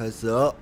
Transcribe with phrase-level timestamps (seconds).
[0.00, 0.54] 开始了。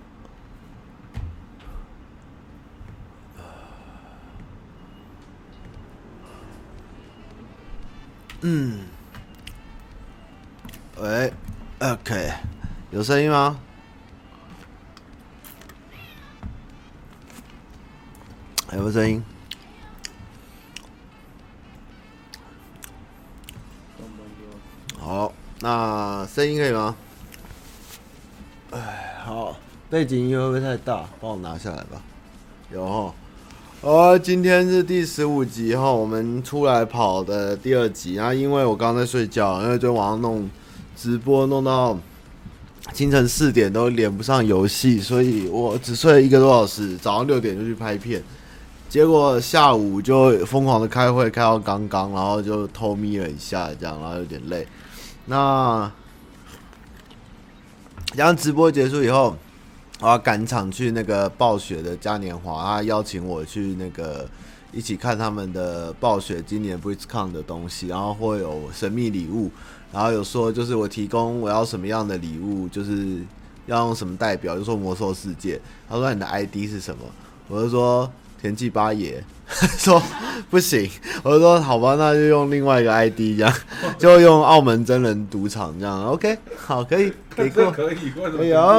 [8.40, 8.80] 嗯，
[10.96, 11.32] 喂
[11.78, 12.32] ，OK，
[12.90, 13.60] 有声音吗？
[18.72, 19.22] 有没有声音？
[24.98, 26.96] 好，那声音可以吗？
[29.90, 31.08] 背景音乐会不会太大？
[31.18, 32.02] 帮我拿下来吧。
[32.70, 33.10] 有齁，
[33.80, 38.16] 哦，今天是第十五集哈，我们出来跑的第二集。
[38.16, 40.50] 然后因为我刚刚在睡觉，因为昨天晚上弄
[40.94, 41.98] 直播弄到
[42.92, 46.94] 清晨四点都连不上游戏，所以我只睡了一个多小时。
[46.98, 48.22] 早上六点就去拍片。
[48.90, 54.68] 结果下午就疯狂的开会，开到刚刚，然后就偷眯了一下，这样，然后有点累。
[55.24, 55.90] 那，
[58.14, 59.34] 然后直播结束以后，
[60.00, 64.28] 我要赶场去那个暴雪的嘉年华，他邀请我去那个
[64.72, 69.50] 一起看他们的暴雪今年 BlizzCon 的东西，然后会有神秘礼物，
[69.92, 73.22] 然后有说就是我提供我要什么样的礼物，就是
[73.66, 75.60] 要用什么代表，就说魔兽世界。
[75.88, 77.04] 他说你的 ID 是什么？
[77.48, 78.10] 我就说。
[78.40, 79.22] 田忌八爷。
[79.78, 80.02] 说
[80.50, 80.90] 不行，
[81.22, 83.54] 我就说好吧，那就用另外一个 ID 这样，
[83.96, 87.96] 就用澳门真人赌场这样，OK，好，可以，给过，可以，
[88.36, 88.74] 可以啊，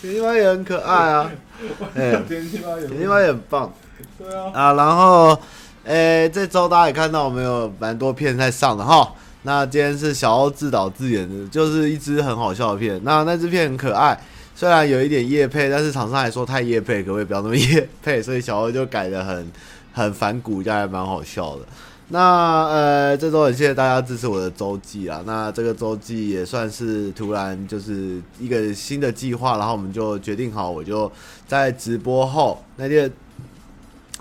[0.00, 1.30] 田忌八爷很可爱啊，
[1.94, 3.70] 哎，田忌八爷，田忌八爷很棒，
[4.16, 5.38] 对啊，啊，然后，
[5.84, 14.18] 哎，这周大家也看到我们有蛮多片在上的哈，那今天是小欧自导自演的，就是一支很好笑的片，那那支片很可爱。
[14.54, 18.22] 虽然有一点夜配，但是厂商还说太夜配，可不可以不要那么夜配？
[18.22, 19.50] 所以小欧就改得很
[19.92, 21.62] 很反骨，这样还蛮好笑的。
[22.08, 25.22] 那呃，这周很谢谢大家支持我的周记啊。
[25.26, 31.10] 那这个周记也算是突然就是一个新的计划，然后我们就决定好，我就
[31.48, 33.10] 在直播后那天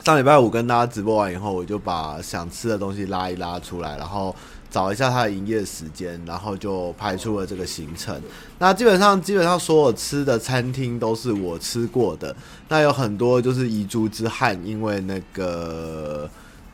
[0.04, 4.36] 上礼拜五跟大家直播完以后，我就把想吃的东西拉一拉出来，然后。
[4.72, 8.20] 找一下它的营业时间，然后就排出了这个行程。
[8.58, 12.34] 那基本上，基本上所有吃的餐厅都是我吃过的。
[12.70, 16.30] 那有很多就是遗珠之憾，因为那个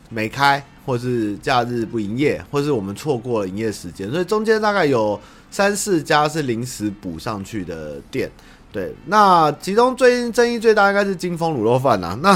[0.10, 5.20] 没开，或是假日不营业，或是我们错过了营业时间，所以中间大概有
[5.50, 8.30] 三四家是临时补上去的店。
[8.78, 12.16] 对，那其中最近争议最大应该是金峰卤肉饭呐。
[12.22, 12.32] 那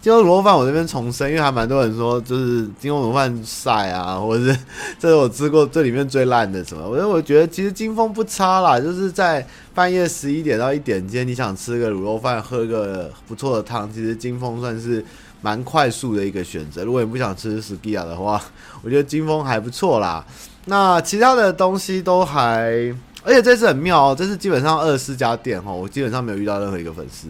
[0.00, 4.58] 金峰卤肉饭我这边重申，因为还蛮多人说就是金峰卤肉饭晒啊，或者是
[4.98, 6.82] 这是我吃过这里面最烂的什么。
[6.84, 9.46] 我我觉得其实金峰不差啦，就是在
[9.76, 15.04] 半夜十一点到一点间，你想吃个卤肉饭，喝个不错的汤，其实金峰算是
[15.40, 16.82] 蛮快速的一个选择。
[16.82, 18.42] 如果你不想吃 Sukiya 的话，
[18.82, 20.26] 我觉得金峰还不错啦。
[20.64, 22.92] 那其他的东西都还。
[23.26, 27.26] 而且这次很妙哦，这次基本上二十四家店哈，我基本上没有遇到任何一个粉丝，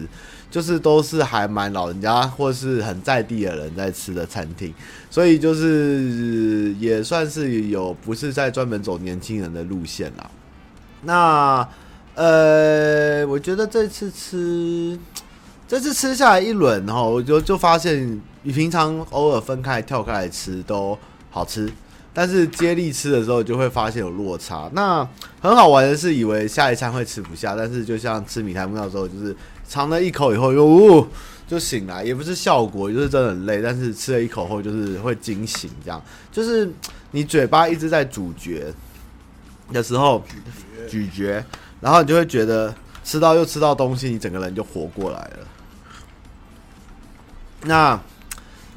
[0.51, 4.71] 就是都是还蛮老人家或是很在地的人在吃的餐厅，
[5.09, 10.29] 所以就是也算是有不是在专门走年轻人的路线啦。
[11.01, 11.67] 那
[12.13, 14.99] 呃，我觉得这次吃
[15.67, 20.95] 这次吃下来一轮哈，我就就发现你平常偶尔分开跳开来吃都
[21.31, 21.67] 好吃。
[22.19, 24.67] 但是接力吃的时候就会发现有落差。
[24.73, 25.07] 那
[25.39, 29.37] 很好玩的是，以为下一餐会吃不下，但是就像吃米苔目的时候，就是
[29.69, 31.05] 尝了一口以后又呜
[31.47, 33.61] 就醒来，也不是效果，就是真的很累。
[33.61, 36.01] 但是吃了一口后就是会惊醒，这样
[36.31, 36.67] 就是
[37.11, 38.73] 你嘴巴一直在咀嚼
[39.71, 40.23] 的时候
[40.89, 41.45] 咀嚼，
[41.79, 42.73] 然后你就会觉得
[43.03, 45.47] 吃到又吃到东西，你整个人就活过来了。
[47.61, 48.01] 那。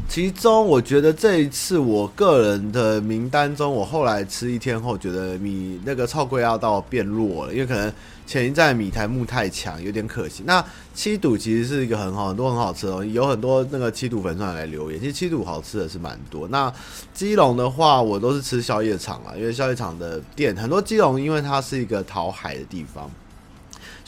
[0.08, 7.92] 其中，我觉得这一次我个人的名单中，我后来吃一天后，觉得米那个臭粿鸭到变弱了，因为可能
[8.26, 10.42] 前一站米苔目太强，有点可惜。
[10.44, 16.48] 那七堵其实是一个很好，很多很好吃的东西，有很多那个七堵粉丝来留言，其实七堵好吃的是蛮多。
[16.48, 16.72] 那
[17.14, 20.82] 基隆的话，我都是吃宵夜场啊，因为宵夜场的店很多。
[20.82, 23.08] 基隆因为它是一个讨海的地方。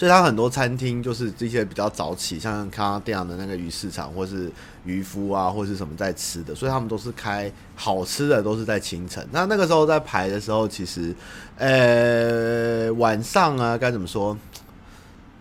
[0.02, 4.50] 所以他很多餐厅就是这些比较早起，像康康这样的那个鱼市场，或是
[4.84, 9.24] 渔夫啊，或是什么在吃的，所以他们都是开好吃的，都是在清晨。
[9.30, 11.14] 那那个时候在排的时候，其实，
[11.56, 14.36] 呃，晚上啊，该怎么说？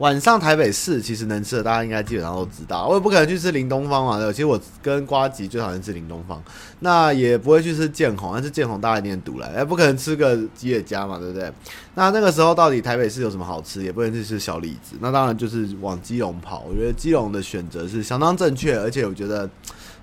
[0.01, 2.88] 晚上台北市其实能吃的，大家应该基本上都知道。
[2.88, 4.33] 我也不可能去吃林东方嘛，对。
[4.33, 6.42] 其实我跟瓜吉最讨厌吃林东方，
[6.80, 11.53] 那也不会去吃建宏，但是建宏大家一定堵了，哎，不可能吃个吉野家嘛，对不对？
[11.94, 13.83] 那那个时候到底台北市有什么好吃？
[13.83, 16.65] 也不能去吃小李子，那当然就是往基隆跑。
[16.68, 19.47] 我觉得基隆的选择是相当正确，而且我觉得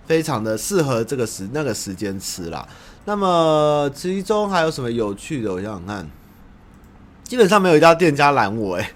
[0.06, 2.64] 非常的适合这个时那个时间吃啦。
[3.04, 5.52] 那么其中还有什么有趣的？
[5.52, 6.08] 我想想看，
[7.24, 8.92] 基本上没有一家店家拦我，哎。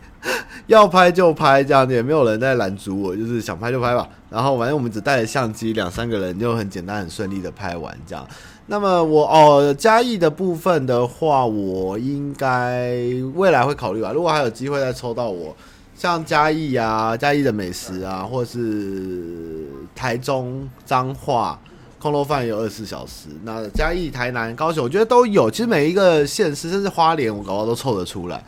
[0.66, 4.08] 要拍就拍，这样子也没有人在拦阻我，就是想拍就拍吧。
[4.30, 8.26] 然后反正我们只带着相机，两三个人就很简单、很顺利的拍完这样。
[8.66, 12.96] 那么我哦，嘉义的部分的话，我应该
[13.34, 14.12] 未来会考虑吧。
[14.12, 15.54] 如果还有机会再抽到我，
[15.96, 21.60] 像嘉义啊、嘉义的美食啊，或是台中彰化
[21.98, 23.28] 控肉饭有二十四小时。
[23.44, 25.50] 那嘉义、台南、高雄，我觉得都有。
[25.50, 28.42] 其实每一个县市，甚至花莲，我搞到都凑得出来。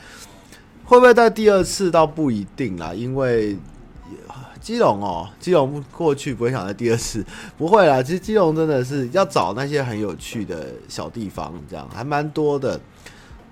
[0.84, 3.56] 会不会在第二次倒不一定啦，因为。
[4.60, 7.22] 基隆哦，基隆过去不会想在第二次，
[7.58, 8.02] 不会啦。
[8.02, 12.80] 其实基隆真的是要找那些很有趣的小地方，这样还蛮多的。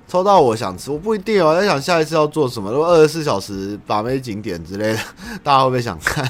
[0.08, 1.48] 抽到我想吃，我不一定哦。
[1.48, 4.98] 我在想下一次要做什么，如果二十四小时把妹景点之类的，
[5.44, 6.26] 大家会不会想看？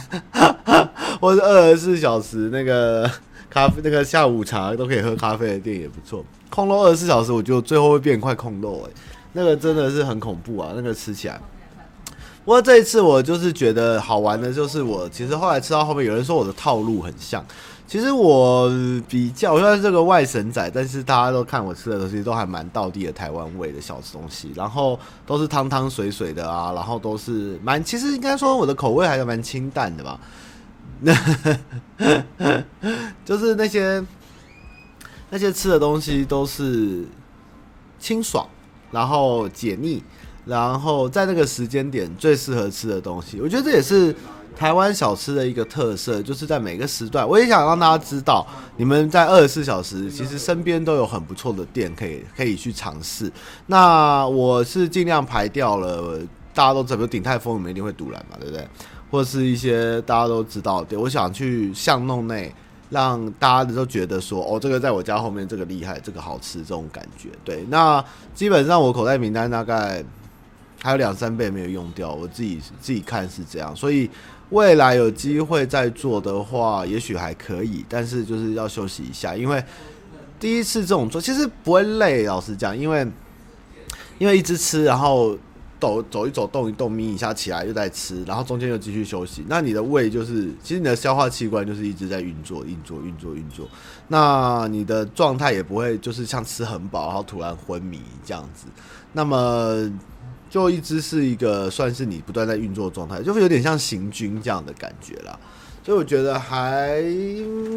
[1.22, 3.08] 或者二十四小时那个
[3.48, 6.24] 咖啡，那个下午茶都可以喝咖啡的店也不错。
[6.50, 8.90] 控肉二十四小时，我觉得最后会变块控肉，诶，
[9.32, 11.40] 那个真的是很恐怖啊，那个吃起来。
[12.44, 17.44] 不过这一次我就是觉得好玩的，就是我其实后来吃到后面，有人说我的套路很像。
[17.86, 18.70] 其实我
[19.06, 30.18] 比较，我算是这个外省仔，但是大家都看我吃的东西都还蛮道地的台湾味的小吃东西，然后都是汤汤水水的啊，然后都是蛮，其实应该说我的口味还是蛮清淡的吧。
[33.24, 34.02] 就是那些
[35.28, 37.04] 那些吃的东西都是
[37.98, 38.46] 清爽，
[38.92, 40.00] 然后解腻。
[40.44, 44.12] 然后在那个时间点最适合吃的东西，我觉得这也是
[44.56, 48.44] 台湾小吃的一个特色，就是在每个时段，我也想让大家知道，
[48.76, 53.30] 你们在二十四小时其实身边都有很不错的店可以可以去尝试。
[53.66, 56.18] 那我是尽量排掉了，
[56.52, 58.66] 大家都知道鼎泰丰，你们一定会堵来嘛，对不对？
[59.12, 62.52] 或是一些大家都知道的店，我想去巷弄内，
[62.92, 67.30] 让大家都觉得说，哦，这个在我家后面，这个厉害，这个好吃，这种感觉。
[67.42, 68.04] 对，那
[68.34, 70.04] 基本上我口袋名单大概。
[70.84, 74.10] 还有两三倍没有用掉，我自己自己看是这样，所以
[74.50, 79.62] 未来有机会再做的话，也许还可以，但是就是要休息一下，因为
[80.40, 83.06] 第一次这种做其实不会累，老实讲，因为
[84.18, 85.38] 因为一直吃，然后
[85.82, 93.68] 走走一走，动一动，眯一下起来又在吃，然后中间又继续休息，那你的胃就是其实你的消化器官就是一直在运作、运作、运作、运作，
[94.06, 98.66] 那你的状态也不会就是像吃很饱，然后突然昏迷这样子，
[99.12, 99.92] 那么。
[100.52, 105.34] 就一直是一个算是你不断在运作状态，就会有点像行军这样的感觉啦。
[105.82, 107.02] 所以我觉得还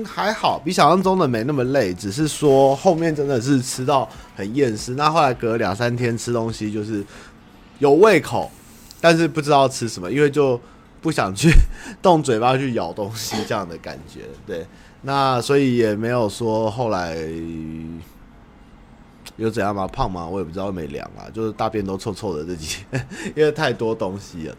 [0.05, 4.93] 还好，比想象中的没那么累，只是说后面真的是吃到很厌食。
[4.95, 7.01] 那后来隔两三天吃东西就是
[7.79, 8.51] 有胃口，
[9.01, 10.59] 但是不知道吃什么，因为就
[11.01, 11.49] 不想去
[12.01, 14.21] 动嘴巴去咬东西这样的感觉。
[14.45, 14.65] 对，
[15.01, 17.17] 那所以也没有说后来。
[19.37, 19.85] 有怎样吗？
[19.85, 20.25] 胖吗？
[20.25, 24.55] 我也不知道，没量啊，就是大便都臭臭的这几天， 因为太多东西了。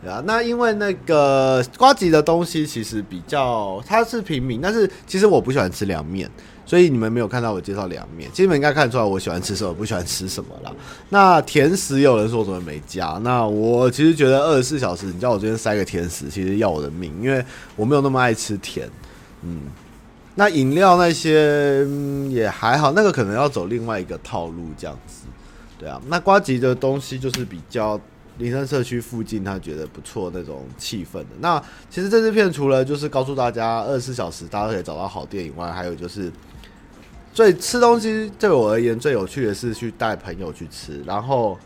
[0.00, 6.30] 对啊，那因为那个瓜吉的东西其实比较，它是平民，但是其实我不喜欢吃凉面，
[6.68, 8.28] 所以你们没有看到我介绍凉面。
[8.30, 10.70] 其实你们应该看出来我喜欢吃什么，不喜欢吃什么啦。
[11.08, 13.18] 那甜食有人说怎么没加？
[13.24, 17.42] 那我其实觉得二十四小时，你叫我这边塞个甜食，其实要我的命，因为
[17.74, 18.86] 我没有那么爱吃甜。
[19.40, 19.62] 嗯。
[20.34, 21.84] 那饮料那些
[22.28, 25.24] 也还好，那个可能要走另外一个套路这样子，
[25.78, 26.00] 对啊。
[26.06, 28.00] 那瓜吉的东西就是比较
[28.36, 31.26] 林森社区附近，他觉得不错那种气氛的。
[31.40, 36.30] 那其实这支片除了就是告诉大家二十四小时大家可以找到好店以外，还有就是
[37.38, 41.56] 最吃东西对我而言最有趣的是去带朋友去吃，然后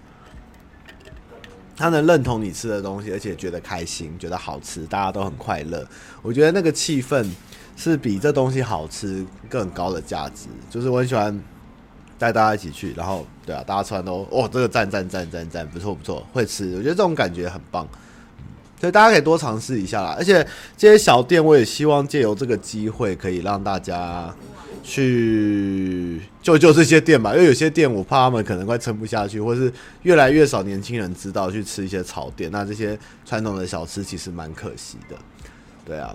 [1.74, 5.82] 他能认同你吃的东西，而且觉得开心，觉得好吃，大家都很快乐。
[6.20, 7.26] 我觉得那个气氛。
[7.74, 11.42] 是比这东西好吃更高的价值，就是我很喜欢
[12.18, 17.88] 带大家一起去，然后对啊，大家吃完都哦，这个赞赞赞赞赞，不错不错，会吃，我觉得这种感觉很棒，
[18.78, 20.14] 所以大家可以多尝试一下啦。
[20.18, 24.32] 而且这些小店，我也希望借由这个机会，可以让大家
[24.82, 29.72] 去救救这些店吧，因为有些店我怕他们可能快撑不下去，或是
[30.02, 35.16] 越来越少年轻人知道去吃一些草店，那这些传统的小吃其实蛮可惜的，
[35.84, 36.14] 对啊。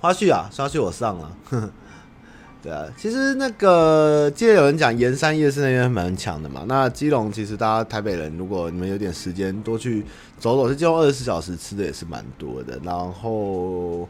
[0.00, 1.70] 花絮啊，花絮我上了，呵呵，
[2.62, 6.64] 对啊，其实那个记得有人讲盐山夜市那边蛮强的嘛。
[6.68, 10.04] 那基隆其实大家台北人，如果你们有点时间多去
[10.38, 12.78] 走走，是基隆二十四小时吃的也是蛮多的。
[12.84, 14.08] 然后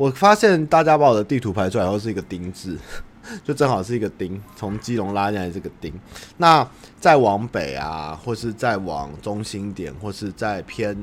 [0.00, 2.74] 我发现大家把我的地图排出来后是一个丁字，
[3.44, 5.92] 就正好是一个丁，从基隆拉进来这个丁。
[6.38, 6.66] 那
[6.98, 10.96] 再往北啊，或是再往中心点，或是再偏。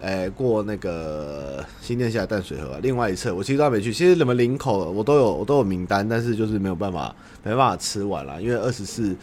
[0.00, 3.92] 诶、欸，过那个新店下淡水河，另外一侧我其实都还没去。
[3.92, 9.16] 其实你们林口我都有，我都有名单，但是就是没有办法，没办法吃完了，因为二十四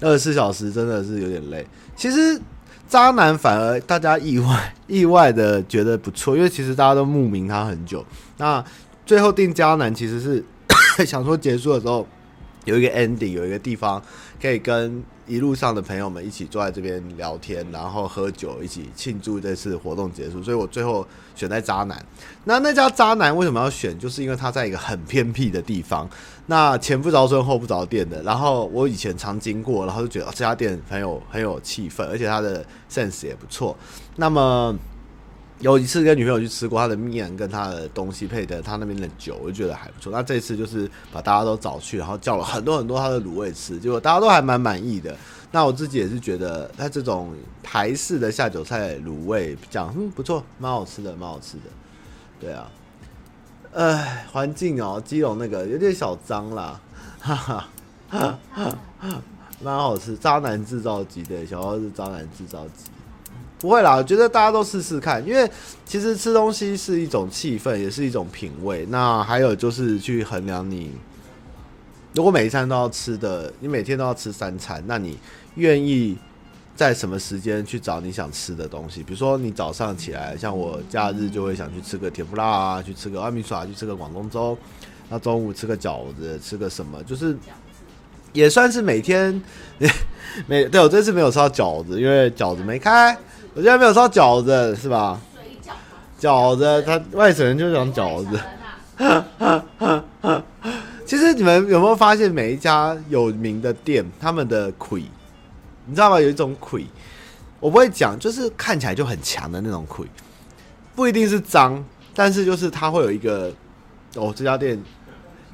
[0.00, 1.66] 二十四小时真的是有点累。
[1.96, 2.40] 其实
[2.88, 8.04] 渣男反而大家意外意外的觉得不错，因为其实大家都慕名他很久。
[8.38, 8.64] 那
[9.04, 10.42] 最后定渣男其实是
[11.04, 12.06] 想说结束的时候
[12.64, 14.02] 有一个 ending，有一个地方
[14.40, 20.42] 可以跟一路上的朋友们一起坐在这边聊天，然后喝酒，一起庆祝这次活动结束。
[20.42, 21.06] 所以我最后
[21.36, 22.04] 选在渣男。
[22.44, 23.96] 那那家渣男为什么要选？
[23.98, 26.08] 就是因为他在一个很偏僻的地方，
[26.46, 28.22] 那前不着村后不着店的。
[28.22, 33.76] 然后我以前常经过，然后就觉得这家店很有很有气氛，而且他的 sense 也不错。
[34.16, 34.74] 那么。
[35.60, 40.12] 有一次跟女朋友去吃过他的面，跟他的东西配的他那边的酒，我就觉得还不错。
[40.12, 45.16] 那这次就是把大家都找去，然后叫了很多很多他的卤味吃，结果大家都还蛮满意的。
[45.50, 51.62] 那我自己也是觉得他这种台式的下酒菜卤味讲，嗯，不错，蛮好吃的，蛮好吃的。
[52.38, 52.70] 对啊，
[53.72, 56.80] 哎，环境哦，基隆那个有点小脏啦，
[57.18, 58.38] 哈哈，
[59.60, 60.16] 蛮好吃。
[60.16, 62.84] 渣男制造机对，小号是渣男制造机。
[63.58, 65.50] 不会啦，我觉得大家都试试看，因为
[65.84, 68.86] 其实吃东西是一种气氛，也是一种品味。
[68.88, 70.92] 那还有就是去衡量你，
[72.14, 75.18] 如果每一餐都要吃的，你每天都要吃三餐，那你
[75.56, 76.16] 愿意
[76.76, 79.02] 在什么时间去找你想吃的东西？
[79.02, 84.56] 比如说你早上起来，像我假日就会想去吃个甜不辣啊，去吃个阿米耍，去吃个广东粥。
[85.08, 87.36] 那中午吃个饺子，吃个什么，就是。
[88.34, 89.42] 也算是每天，
[90.46, 93.16] 每对，我这次没有吃到饺子，因为 饺子没开。
[93.58, 95.20] 我现在没有烧饺子，是吧？
[96.20, 98.38] 饺子，他外省人就讲饺子。
[101.04, 105.02] 其实你们有没有发现，每一家有名的店，他们的魁，
[105.86, 106.20] 你知道吗？
[106.20, 106.86] 有一种魁，
[107.58, 110.06] 我不会讲，就是看起来就很强的那种魁，
[110.94, 111.84] 不一定是脏，
[112.14, 113.52] 但是就是它会有一个
[114.14, 114.80] 哦，这家店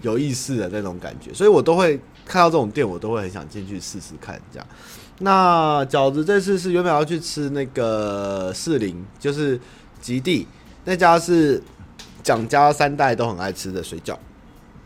[0.02, 1.98] 有意思的那种感觉，所以我都会。
[2.26, 4.40] 看到这种店，我都会很想进去试试看。
[4.50, 4.66] 这样，
[5.18, 9.60] 那饺子这次是原本要去吃那个士林，就是
[10.00, 10.46] 吉地
[10.84, 11.62] 那家是
[12.22, 14.16] 蒋家三代都很爱吃的水饺。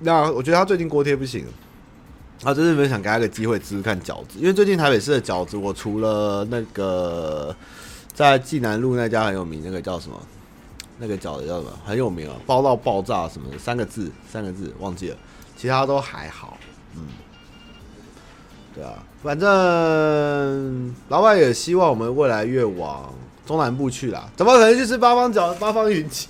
[0.00, 1.46] 那我觉得他最近锅贴不行，
[2.44, 7.56] 啊，就是没想给他个机会吃吃看饺子，因为最近台北市的饺子，我除了那个
[8.12, 10.20] 在济南路那家很有名，那个叫什么？
[10.98, 11.72] 那个饺子叫什么？
[11.86, 15.16] 很有名啊，包到爆炸什么的，三个字，三个字忘记了，
[15.56, 16.58] 其他都还好，
[16.94, 17.06] 嗯。
[18.78, 18.94] 对啊，
[19.24, 23.12] 反正老板也希望我们未来越往
[23.44, 24.28] 中南部去啦。
[24.36, 26.28] 怎么可能去吃八方饺、八方云集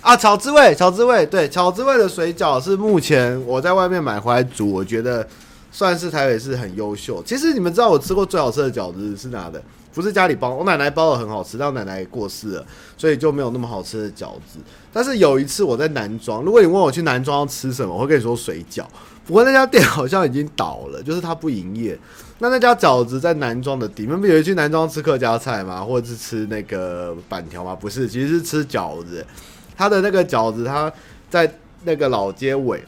[0.00, 0.16] 啊？
[0.16, 5.26] 巧之味，巧之味，对，巧之味的水饺是目前我在外面买回来煮，我觉得
[5.72, 7.20] 算是台北市很优秀。
[7.24, 9.60] 其实你们知道我吃过最好吃的饺子是哪的？
[9.92, 12.64] 不是家里包，我奶奶包的很好吃，但我奶奶也过世了，
[12.96, 14.60] 所以就没有那么好吃的饺子。
[14.92, 18.84] 但是有一次我在南庄，如果你问我去南庄要吃什么，我会跟你说水饺。
[19.28, 21.98] 不过那家店好像已经倒了，就是它不营业。
[22.38, 25.84] 那那家饺子在南庄的底，你们不有一去南庄吃客家菜吗？
[25.84, 27.74] 或者是吃那个板条吗？
[27.74, 29.22] 不是，其实是吃饺子。
[29.76, 30.90] 它的那个饺子，它
[31.28, 31.52] 在
[31.84, 32.82] 那个老街尾，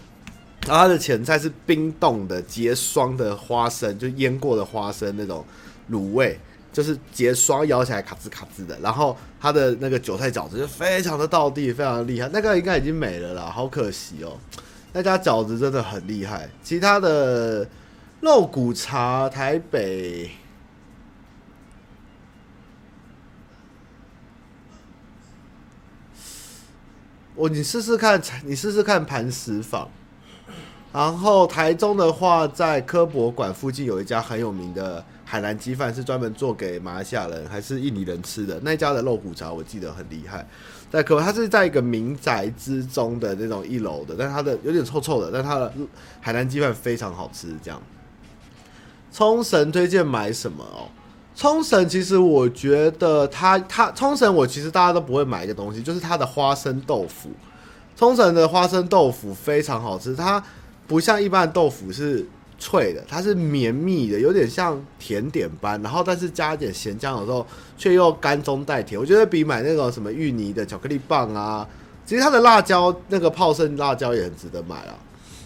[0.66, 5.44] 然后它的前菜是冰冻的结霜的花生，就腌过的花生那种
[5.90, 6.40] 卤味，
[6.73, 8.78] 就是结霜咬起来卡吱卡吱的。
[8.80, 12.30] 然后它的那个韭菜饺子就非常的道地，非常的厉害。
[12.32, 14.38] 那个应该已经没了啦，好可惜哦。
[14.92, 17.68] 那家饺子真的很厉害，其他的
[18.20, 20.30] 肉骨茶台北，
[27.37, 29.88] 我你试试看，你试试看磐石坊。
[30.92, 38.59] 然后台中的话，在科博馆附近有一家很有名的海南鸡饭，是专门做给马来西亚人还是印尼人吃的。
[38.64, 40.44] 那家的肉骨茶我记得很厉害。
[40.90, 45.73] 在科，它是在一个民宅之中的那种一楼的，但它的有点臭臭的，但它的
[46.20, 47.54] 海南鸡饭非常好吃。
[47.62, 47.80] 这样，
[49.12, 50.88] 冲绳推荐买什么哦？
[51.37, 57.30] 冲绳其实我觉得它它冲绳我其实大家都不会买一个东西，就是它的花生豆腐。
[57.97, 60.42] 冲绳的花生豆腐非常好吃，它
[60.87, 62.26] 不像一般的豆腐是。
[62.61, 67.45] 脆的，它是绵密的，有点像甜点般，然后但是加一点咸酱的时候，
[67.76, 69.00] 却又甘中带甜。
[69.00, 71.67] 我觉得比买那种什么芋泥的巧克力棒啊，
[72.05, 74.95] 其实它的辣椒那个泡盛辣椒也很值得买啊。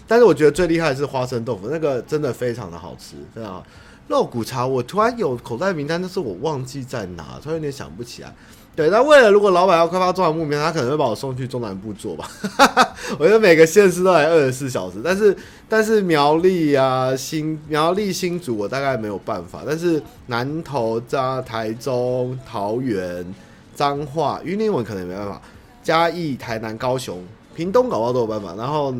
[0.05, 3.63] 但是我觉得最厉害的是花生豆腐，那个真的非常的好吃，非常。
[4.07, 8.31] 肉骨茶我突然有口袋名单，但是我忘记在哪，突然有点想不起来。
[8.75, 12.29] 对，那为了如果老板要开发中南部面，他可能会把我送去中南部做吧。
[13.17, 15.33] 我觉得每个县市都来二十四小时，但是
[15.69, 23.25] 但是苗栗啊、新苗栗新竹我大概没有办法，但是南投、加台中、桃园、
[23.73, 25.41] 彰化、云林我可能也没办法，
[25.81, 27.23] 嘉义、台南、高雄、
[27.55, 28.93] 屏东搞不好都有办法，然后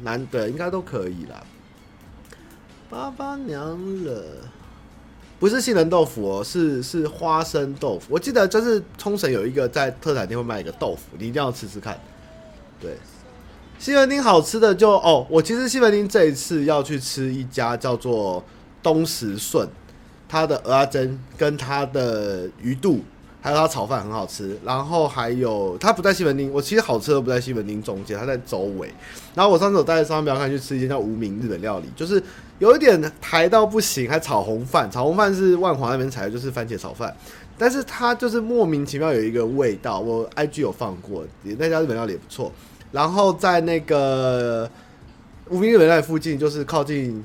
[0.00, 1.42] 南对应该都可以啦。
[2.88, 4.22] 八八娘了。
[5.38, 8.06] 不是杏仁豆腐哦，是是花生豆腐。
[8.08, 11.98] 我记得就是冲绳有一个在特产店会卖一个豆腐，你一定要吃吃看。
[12.80, 12.96] 对，
[13.78, 18.44] 西门町好吃的就哦，我其实西门町这一次要去吃一家叫做
[18.82, 19.68] 东石顺，
[20.28, 23.00] 它的鹅阿珍跟它的鱼肚。
[23.40, 28.92] 还有它炒饭很好吃，然后还有它不在西门町，我其实好吃都不在西门町中间，它在周围。
[29.34, 32.20] 然后我上次有带着商标看去吃一间叫无名日本料理，就是
[32.58, 37.16] 有一点台到不行，还炒红饭，炒红饭是万华那边采的，就是番茄炒饭，
[37.56, 40.00] 但是它就是莫名其妙有一个味道。
[40.00, 42.52] 我 IG 有放过，那家日本料理也不错。
[42.90, 44.68] 然后在那个
[45.48, 47.24] 无名日本料理附近，就是靠近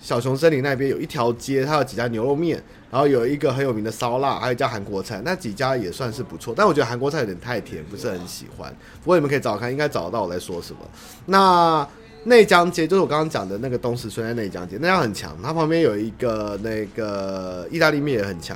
[0.00, 2.60] 小熊森林那边有一条街，它有几家牛肉面。
[2.92, 6.52] 然后有一个很有名的烧腊，还有一家韩国菜，那几家也算是不错。
[6.54, 8.70] 但我觉得韩国菜有点太甜，不是很喜欢。
[9.00, 10.80] 不过你们可以找看，应该找得到我在说什么。
[11.24, 11.88] 那
[12.24, 15.34] 内江街就是我刚刚讲的那个东石村在内江街，那家很强。
[15.42, 18.54] 它旁边有一个那个意大利面也很强。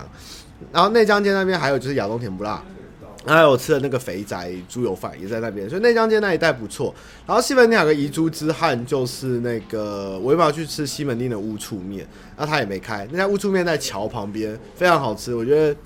[0.70, 2.62] 然后内江街那边还有就是亚东甜不辣。
[3.34, 6.94] 还有我吃的那个肥宅猪油饭也在那边，所以内江街那一带不错。
[7.26, 12.06] 然后西门町有个遗珠之憾，就是那个我有没有去吃西门町的乌醋面？
[12.36, 13.06] 那他也没开。
[13.10, 15.34] 那家乌醋面在桥旁边，非常好吃。
[15.34, 15.76] 我觉得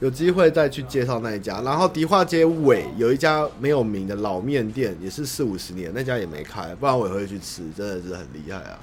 [0.00, 1.62] 有机会再去介绍那一家。
[1.62, 8.78] 然后迪化街尾有一家没有名的老面店，也是四五十年，那家也没开，不然我也会去吃，真的是很厉害啊。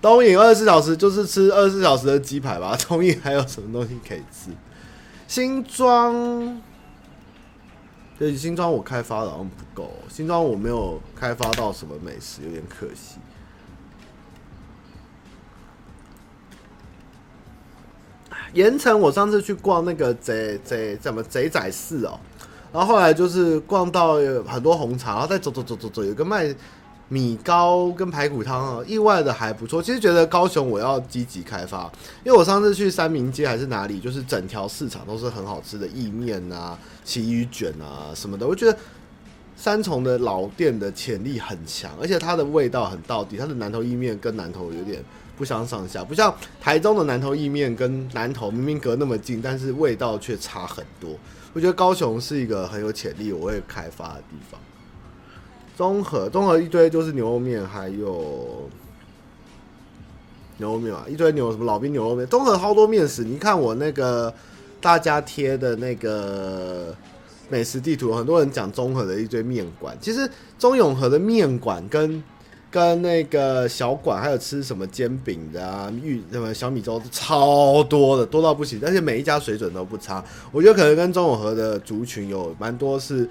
[0.00, 2.78] 东影二十四小时就是吃二十四小时的鸡排吧。
[2.86, 4.50] 东影还有什么东西可以吃？
[5.26, 6.60] 新庄。
[8.18, 13.18] 对，新庄我开发的好像不够，新庄我没有开发到什么美食，有点可惜。
[18.52, 22.18] 盐城我上次去逛那个贼贼怎么贼仔市哦，
[22.72, 26.54] 然后后来就是逛到有很多红茶，然后再走走走走走，有个卖。
[27.08, 29.82] 米糕跟排骨汤啊，意外的还不错。
[29.82, 31.90] 其实觉得高雄我要积极开发，
[32.24, 38.46] 因为我上次去三民街还是哪里，就是整条市场都是很好吃的意面啊、旗鱼卷啊什么的。
[38.46, 38.76] 我觉得
[39.56, 43.36] 三重的老店的潜力很强，而且它的味道很到底。
[43.36, 45.02] 它的南投意面跟南投有点
[45.36, 51.10] 不相上下，不像台中的南投意面跟南投明明隔那么近，但是味道却差很多。
[51.52, 54.58] 我觉得高雄是一个很有潜力我会开发的地方。
[55.76, 58.68] 综合综合一堆就是牛肉面，还有
[60.58, 62.24] 牛肉面啊，一堆牛什么老兵牛肉面。
[62.28, 64.32] 综合好多面食，你看我那个
[64.80, 66.94] 大家贴的那个
[67.48, 69.96] 美食地图，很多人讲综合的一堆面馆。
[70.00, 72.22] 其实中永和的面馆跟
[72.70, 78.80] 跟那个小馆，还有吃什么煎饼的啊、玉什么小米粥，超多的，多到不行。
[78.84, 80.24] 而且每一家水准都不差。
[80.52, 83.28] 我觉得可能跟中永和的族群有蛮多是。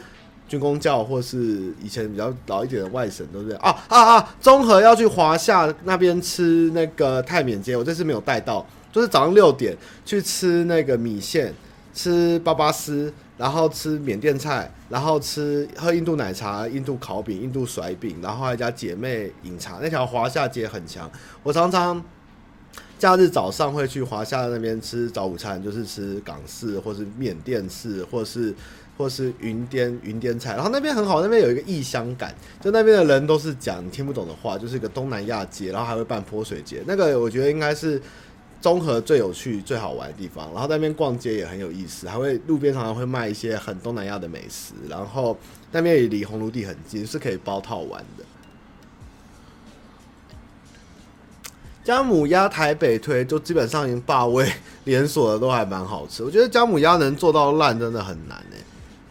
[0.47, 4.35] 军公教或是以前比较老一点的外省都是这样啊啊啊！
[4.39, 9.75] 中和要去华夏那边吃那个泰缅街，我这次没有带到，就是早上六点
[10.05, 11.51] 去吃那个米线，
[11.93, 19.79] 吃巴巴斯，然后吃缅甸菜，然后吃喝印度奶茶、印度烤饼、印度甩饼，然后还加姐妹饮茶。
[19.81, 21.09] 那条华夏街很强，
[21.41, 22.03] 我常常
[22.99, 28.53] 假日早上会去华夏那边吃早午餐，就是吃港式或是缅甸式或是。
[28.97, 38.01] 或是云滇云滇菜，然后那边很好，那边有一个异乡感，就那边的人都是讲听不懂的话，就是一个东南亚街，然后还会办泼水节，那个我觉得应该是
[38.61, 40.51] 综合最有趣、最好玩的地方。
[40.53, 45.37] 然后那边逛街也很有意思，还会路边常常会卖一些很东南亚的美食，然后
[45.71, 48.23] 那边也离红炉地很近，是可以包套玩的。
[51.83, 54.49] 姜母鸭台北推，就基本上已经霸位
[54.85, 58.57] 连锁的都还蛮好吃，我觉得姜母鸭能做到烂真的很难哎。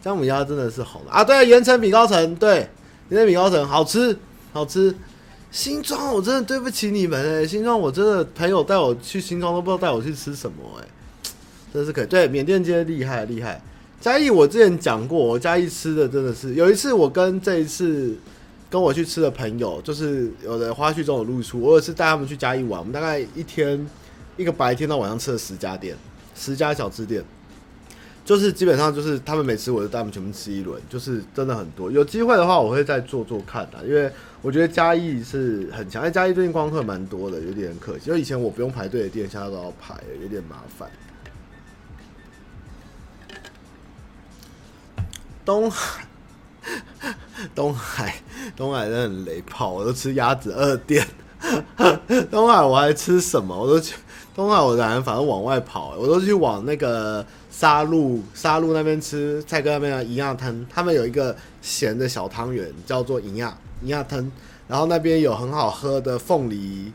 [0.03, 1.23] 姜母鸭真的是好啊！
[1.23, 2.67] 对，盐城米糕城，对，
[3.07, 4.17] 盐城米糕城好吃，
[4.51, 4.93] 好吃。
[5.49, 10.85] 新庄我真的对不起你们哎，新庄我真的朋友带我去新庄都不知道带我去吃什么哎，
[11.73, 12.05] 真是可以。
[12.07, 13.61] 对，缅甸街厉害厉害。
[14.01, 18.13] 嘉义我之前讲过，我嘉义吃的真的是有一次我跟这一次
[18.69, 23.87] 跟我去吃的朋友，就是有的花絮中有露出，我有次带他们去嘉义玩，我们大概一天
[24.35, 25.95] 一个白天到晚上吃了十家店，
[26.35, 27.23] 十家小吃店。
[28.25, 31.91] 就是基本上就是他们每次我就带他们全部吃一轮，就是真的很多。
[31.91, 34.09] 有机会的话，我会再做做看的，因为
[34.41, 36.01] 我觉得嘉义是很强。
[36.03, 38.05] 因为嘉义最近光客蛮多的，有点可惜。
[38.05, 40.89] 就以前我不用排队的店，现在都要排，有点麻烦。
[45.43, 46.07] 东海，
[47.53, 48.23] 东海，
[48.55, 51.05] 东海真的很雷炮，我都吃鸭子二店。
[52.31, 53.53] 东海我还吃什么？
[53.53, 53.95] 我都去
[54.33, 57.25] 东海，我反正反正往外跑，我都去往那个。
[57.55, 64.29] 沙鹿沙鹿那边吃蔡哥那边的银亚汤，他们有一个咸的小汤圆，叫做银亚银亚汤。
[64.67, 66.91] 然后那边有很好喝的凤梨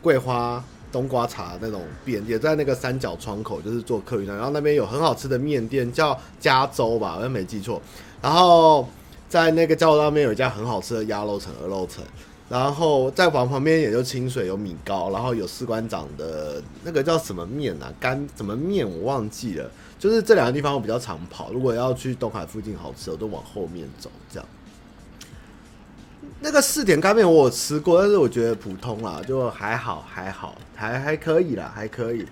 [0.00, 4.34] 桂花冬瓜茶那种店，也在那个三角窗口，就是做客运站。
[4.34, 7.80] 然后那边有很好吃的面店，叫加州吧，我也没记错。
[8.22, 8.88] 然后
[9.28, 12.02] 在那个交流道那边有一家很好吃的鸭肉城、鹅肉城。
[12.48, 17.92] 然后再往旁边也就清水有米糕，然后有士官长的那个叫什么面啊？
[18.00, 19.70] 干什么面我忘记了。
[19.98, 24.48] 就是这两个地方我比较常跑，如果要去东海附近好吃，我都往后面走这样。
[26.40, 32.24] 那个四点干面我有吃过，但是我觉得普通啦，就还好，还好，还还可以啦，还可以。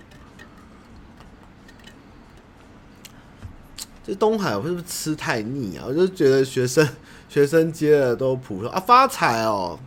[4.05, 5.83] 这东海我是不是吃太腻啊？
[5.85, 6.87] 我就觉得学生
[7.27, 9.77] 学生街的都普通啊，发财哦。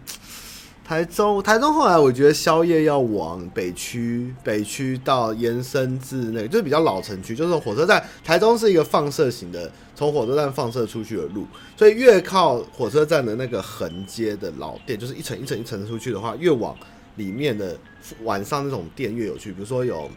[0.90, 8.04] 台中，台中后来我觉得宵夜要往北区，北区到延伸至那个，就是比较老城区，就是火车站。
[8.24, 16.76] 台中是一个放射型的，从火车站放射出去的路，所以越靠火车站的那个横街的老店，就是一层一层一层出去的话，越往
[17.14, 17.78] 里面的
[18.24, 19.52] 晚上那种店越有趣。
[19.52, 20.10] 比如说有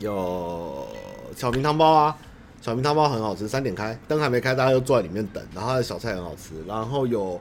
[0.00, 0.86] 有
[1.34, 2.14] 小明汤包啊，
[2.60, 7.40] 小明汤包很好吃，三点开，灯还没开，大家就坐在里面等，然后它的小菜很好吃，然后有。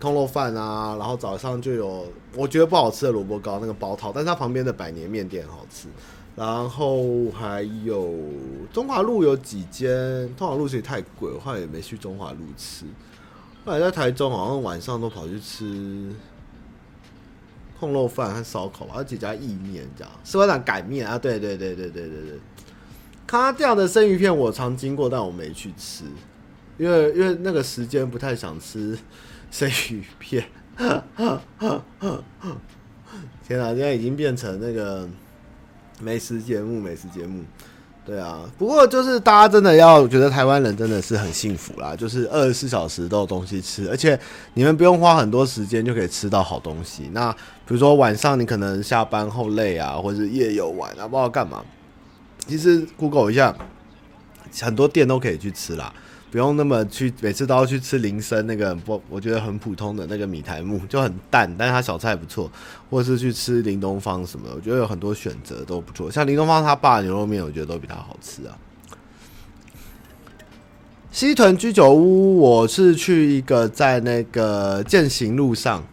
[0.00, 5.88] 空肉饭啊，然后早上就有我觉得不好吃的萝卜糕，那个包套，但是它旁边的百年面店很好吃。
[6.36, 8.12] 然后还有
[8.72, 9.88] 中华路有几间，
[10.36, 12.86] 中华路其实太贵，我后来也没去中华路吃。
[13.64, 16.10] 后来在台中好像晚上都跑去吃
[17.78, 20.12] 空肉饭和烧烤，还有几家意面这样。
[20.24, 22.40] 士官长擀面啊，对对对对对对对。
[23.26, 26.04] 咖掉的生鱼片我常经过，但我没去吃，
[26.78, 28.98] 因为因为那个时间不太想吃。
[29.54, 30.44] 生鱼片，
[30.76, 31.80] 天啊！
[33.46, 35.08] 现在已经变成那个
[36.00, 37.44] 美食节目，美食节目。
[38.04, 44.18] 对啊，不过就是大家真的要觉得台湾人真的是很幸福啦，就是二十四小时都有东西吃，而且
[44.54, 47.08] 你们不用花很多时间就可以吃到好东西。
[47.12, 51.64] 那比如说晚上你可能下班后累啊，或者是夜游玩啊，不知道干嘛，
[52.48, 53.56] 其实 Google 一下，
[54.60, 55.94] 很多店都可以去吃啦。
[56.34, 62.50] 不用那么去，每次都要去吃林森那个不，我觉得很普通的那个米苔目，就很淡，但是它小菜不错，
[62.90, 66.10] 或是去吃林东方什么的，我觉得有很多选择都不错。
[66.10, 68.58] 像林东方他爸牛肉面，我觉得都比他好吃啊。
[71.12, 75.84] 西屯居酒屋，我是去一个在那个健行路上，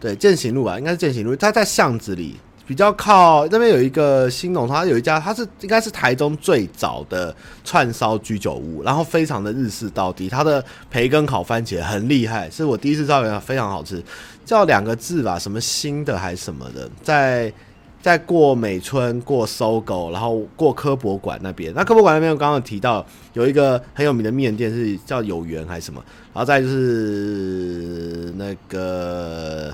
[0.00, 2.36] 对，健行路啊，应该是健行路，它在巷子里。
[2.66, 14.02] 比较靠那边有一个新农，它有一家，它是应该是台中最早的串烧居酒屋，然后非常的日式到底，它的培根烤番茄很厉害，是我第一次知道，非常好吃，
[14.46, 17.52] 叫两个字吧，什么新的还是什么的，在
[18.00, 29.70] 在过美村过搜狗然后过科博馆那边，那科博馆那边我刚刚提到有一个很有名的面店是叫有缘还是什么，然后再就是那个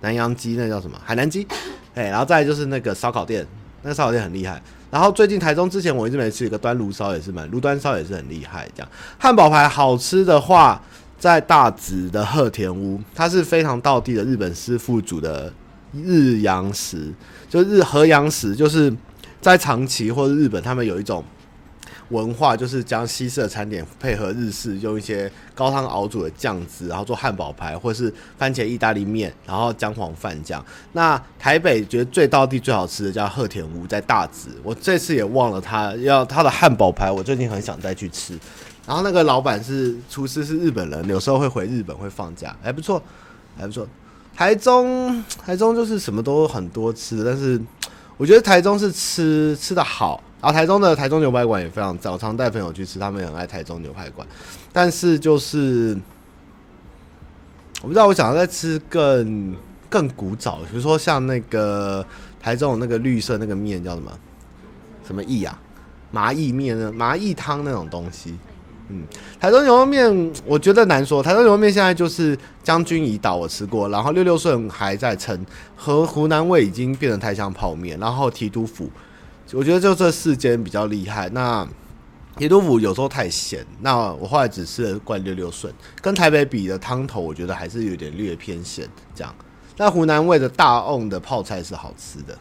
[0.00, 1.46] 南洋鸡，那叫什么海南鸡。
[1.94, 3.46] 哎，然后再就是那个烧烤店，
[3.82, 4.60] 那个烧烤店很厉害。
[4.90, 8.68] 然后最近台中之前我一直没吃一个端炉烧，也是蛮炉端烧也是很厉害。
[8.74, 10.80] 这样汉堡排好吃的话，
[11.18, 15.52] 在大直的鹤田屋，它是非常道地的日本师傅煮的
[15.92, 17.12] 日洋食，
[17.48, 18.94] 就日和洋食，就是
[19.40, 21.24] 在长崎或者日本，他们有一种。
[22.12, 30.62] 文化就是将西式的餐点配合日式，用一些高汤熬煮的酱汁，然后做汉堡排或是番茄意大利面，然后姜黄饭酱。
[30.92, 34.50] 那台北觉得最道地最好吃的叫鹤田屋，在大直。
[34.62, 38.38] 我这次也忘了他要他的汉堡排，我最近很想再去吃。
[38.86, 43.02] 然后那个老板是厨师，是日本人，有时候会回日本会放假，还不错，
[43.56, 43.88] 还不错。
[44.36, 47.58] 台中台中就是什么都很多吃，但是
[48.18, 50.22] 我觉得台中是吃吃的好。
[50.42, 54.26] 然后台中的台中牛排馆也非常赞，我常带朋友去吃，他们也很爱台中牛排馆。
[54.72, 55.96] 但是就是
[57.80, 59.54] 我不知道，我想要再吃更
[59.88, 62.04] 更古早，比如说像那个
[62.40, 64.10] 台中那个绿色那个面叫什么
[65.06, 65.56] 什么意啊，
[66.10, 68.36] 麻意面呢，麻意汤那种东西。
[68.88, 69.04] 嗯，
[69.38, 78.90] 台中牛肉面我觉得难说，台中牛肉面现在就是将军胰岛我吃过，然后六六顺还在撑，和湖南味已经变成太像泡面，然后提督府。
[79.52, 81.28] 我觉得就这四间比较厉害。
[81.30, 81.66] 那
[82.36, 88.88] 铁豆腐有时候太咸，那我后来只吃了罐六六顺，跟台北比的汤头，我觉得还是有点略偏咸。
[89.14, 89.34] 这样，
[89.76, 92.36] 那湖南味的大瓮的泡菜是好吃的。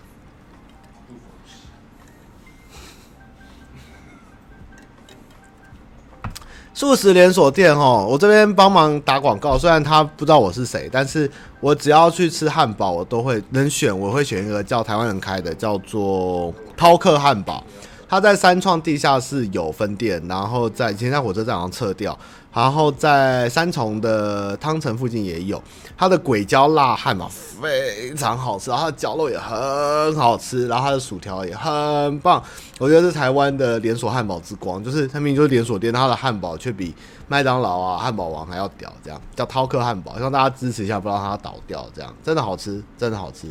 [6.81, 9.55] 素食连锁店哦，我这边帮忙打广告。
[9.55, 17.63] 虽然他不知道我是谁，但是我只要去吃汉堡，我都会能选，我会选一个叫台湾人开的，叫做饕客汉堡。
[18.09, 22.17] 他在三创地下室有分店，然后在前在火车站好像撤掉，
[22.53, 25.61] 然后在三重的汤城附近也有。
[25.97, 32.43] 它的鬼椒辣汉堡非常好吃，然后它的绞肉也很好吃，然后它的薯条也很棒。
[32.79, 36.93] 我觉得是台湾的连锁汉堡之光，就是它明明就是连锁店，它的汉堡却比
[37.27, 38.91] 麦当劳啊、汉堡王还要屌。
[39.03, 41.85] 这样叫饕客汉堡，希望大家支持一下，不让它倒掉。
[41.93, 43.47] 这样真的好吃，真的好吃。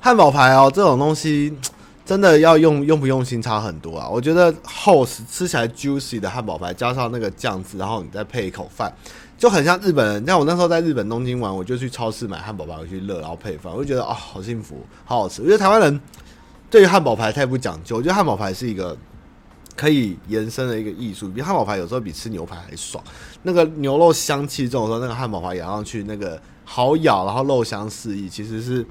[0.00, 1.56] 汉堡排哦，这种东西
[2.04, 4.08] 真的要用用不用心差很多啊！
[4.08, 8.92] 我觉得厚实吃起来 juicy 的汉堡排，加上那个酱汁，然后你再配一口饭，
[9.38, 10.26] 就很像日本人。
[10.26, 15.42] 像我那时候在日本东京玩，我就去超市买汉堡排回去热，然后配饭，我就觉得、哦，好幸福，好好吃。
[15.42, 16.00] 我觉得台湾人
[16.68, 18.96] 对于汉堡排太不讲究，我觉得汉堡排是一个
[19.76, 21.28] 可以延伸的一个艺术。
[21.28, 23.02] 比汉堡排有时候比吃牛排还爽，
[23.42, 28.84] 那个牛肉香气重的时候，那个汉堡排咬上去那个好咬，然后肉香四溢，其实是。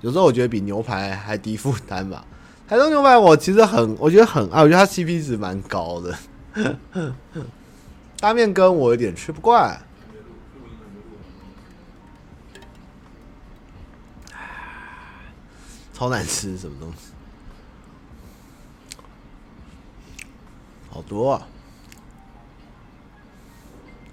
[0.00, 2.24] 有时候我觉得比牛排还低负担吧。
[2.68, 6.14] 台中牛排我其实很，我觉得很爱，我觉得它 CP 值蛮高的。
[8.20, 9.80] 大面羹我有点吃不惯，
[15.94, 16.98] 超难吃，什么东西？
[20.90, 21.46] 好多啊！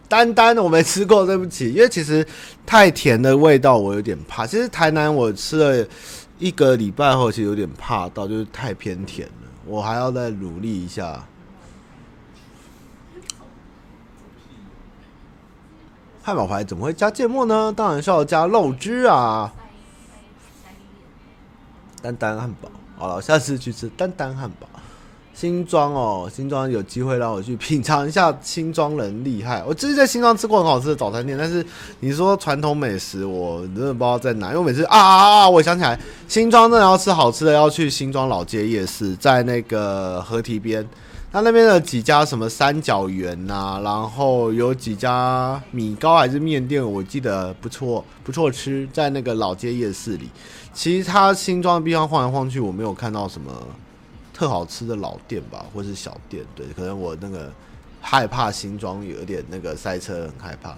[0.08, 2.26] 丹丹我没吃过，对不起，因为其实
[2.65, 4.48] 太甜的味道我有点怕。
[4.48, 5.86] 其实台南我吃了
[6.38, 11.24] 一个礼拜后，其实有点怕到，就是太偏甜了，我还要再努力一下。
[16.21, 17.71] 汉堡排怎么会加芥末呢？
[17.71, 19.54] 当然是要加肉汁啊！
[22.02, 24.67] 丹丹汉堡，好了，下次去吃丹丹汉堡。
[25.36, 29.62] 新庄哦，新庄有机会让我去品尝一下新庄人厉害。
[29.67, 31.63] 我之前在新庄吃过很好吃的早餐店，但是
[32.00, 34.54] 你说传统美食，我真的不知道在哪。
[34.54, 40.88] 因为每次啊啊啊，我想起来，新庄真的要吃好吃的，要去新庄老街夜市，在那个河堤边。
[41.34, 50.30] 他那边的几家什么三角园呐，然后有几家米糕还是面店，我记得不错，不错吃，在那个老街夜市里。
[50.74, 53.52] 其他新庄的地方晃来晃去，我没有看到什么。
[54.36, 57.50] 特好吃的老店吧，或是小店，对，可能我那个
[58.02, 60.76] 害怕新装有点那个塞车，很害怕。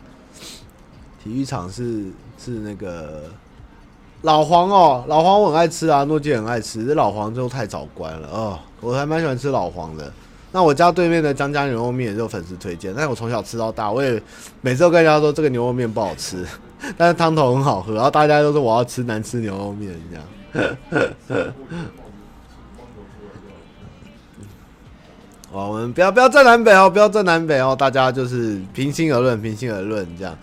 [1.24, 2.06] 体育场是
[2.38, 3.24] 是那个
[4.22, 10.14] 老黄哦，老黄我很爱吃啊，诺基很爱吃，这老黄就太早关了哦，我还蛮喜欢吃老黄的。
[10.52, 14.22] 那我家对面的江家牛肉面也有粉丝推荐，但是我从小吃到大，我也
[14.62, 16.46] 每次都跟人家说这个牛肉面不好吃，
[16.96, 21.54] 但是汤头很好喝，然后大家都说我要吃难吃牛肉面这样。
[25.66, 30.38] 我们不要不要战南北哦，不要战南北哦，大家就是平心而论，平心而论这样，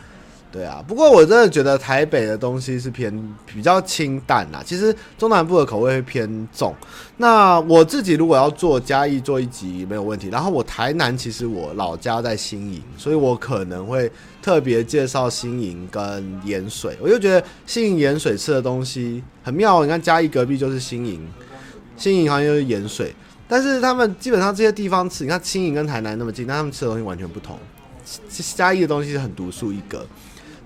[0.51, 0.83] 对啊。
[0.87, 3.13] 不过我真的觉得台北的东西是偏
[3.47, 6.75] 比较清淡啦，其实中南部的口味会偏重。
[7.17, 14.11] 那我自己如果要做嘉义做一集没有问题，然后我台南其实我老家在新营，所以我可能会
[14.43, 16.97] 特别介绍新营跟盐水。
[17.01, 21.21] 我就觉得新营盐水吃的东西很妙，你看嘉义隔壁就是新营，
[21.97, 23.15] 新营好像就是盐水。
[23.49, 27.59] 但是他们基本上这些地方吃，你看新营跟台南那么近，但他们吃的东西完全不同。
[28.55, 30.05] 嘉义的东西是很独树一格，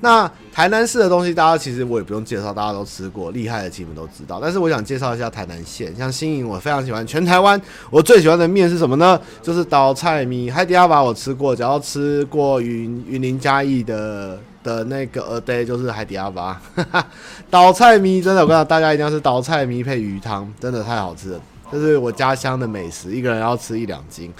[0.00, 4.40] 那台南市的东西，大家其实我也不用介绍，大家都吃过，厉害的基本都知道。
[4.42, 7.06] 但是我想介绍一下台南县，像新营，我非常喜欢。
[7.06, 7.60] 全台湾
[7.90, 9.20] 我最喜欢的面是什么呢？
[9.40, 10.50] 就是倒菜米。
[10.50, 16.60] 海底阿拔我吃过，只要吃过云云林嘉义的的那个呃对，就是海底阿拔。
[17.48, 21.40] 倒菜米真的，我跟你讲，大家一定要是倒菜米配鱼汤，真的太好吃了。
[21.70, 24.32] 这是我家乡的美食，一个人要吃一两斤。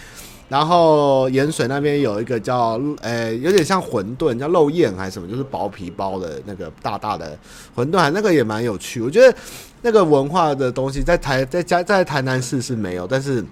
[0.49, 7.39] 然后盐水那边有一个叫，呃，有点像馄饨，叫肉燕还是什么，就是薄皮包的那个大大的
[7.77, 9.03] 馄饨，那个也蛮有趣。
[9.03, 9.37] 我觉得
[9.83, 13.45] 那个文化的东西在台 在家在台南市是没有，但是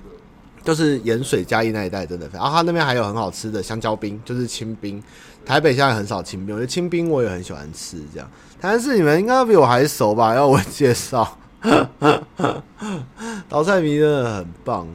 [0.64, 2.44] 就是盐水嘉义那一带真的非常。
[2.44, 5.02] 然后他那边还有很好吃的香蕉冰，就是清冰。
[5.44, 7.98] 台北现在很少清冰，我觉得清冰我也很喜欢吃。
[8.10, 8.26] 这样
[8.58, 10.34] 台南市你们应该比我还熟吧？
[10.34, 11.38] 要我介绍？
[13.48, 14.86] 倒菜米真的很棒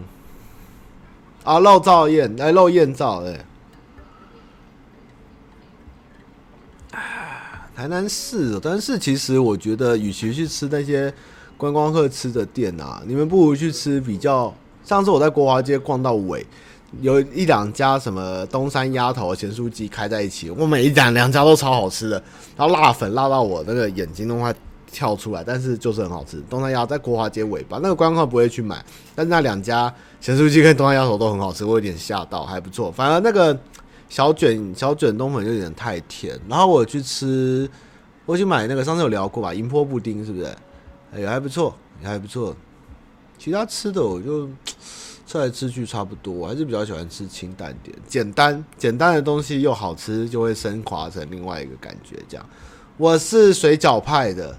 [1.44, 1.60] 啊！
[1.60, 3.46] 肉燥宴来，肉宴燥，哎，
[7.76, 11.12] 台南市，但是其实我觉得，与其去吃那些
[11.58, 14.54] 观光客吃的店啊，你们不如去吃比较。
[14.84, 16.46] 上次我在国华街逛到尾，
[17.02, 22.24] 有一两家什么东山鸭头、咸酥鸡开在一起，我每一家两家都超好吃的，
[22.56, 24.54] 然后辣粉辣到我那个眼睛都快。
[24.92, 26.42] 跳出来，但是就是很好吃。
[26.50, 28.84] 东山鸭在国华街尾巴，那个观光不会去买，
[29.16, 32.92] 但是那两家咸酥鸡跟东山鸭头都很好吃，我有点吓到，还不错。
[32.92, 33.58] 反而那个
[34.10, 36.40] 小卷小卷冬粉有点太甜。
[36.48, 37.70] 然后我去吃，
[38.26, 40.54] 我去买那个上次有聊过吧，银坡布丁是不是？
[41.18, 42.56] 也还不错，也还不错。
[43.38, 44.48] 其他吃的我就
[45.26, 52.18] 吃来吃去差不多，我还是比较喜欢吃清淡点、简单、简单的东西又好吃，就会升华成另外一个感觉。
[52.30, 52.46] 这样，
[52.98, 54.58] 我是水饺派的，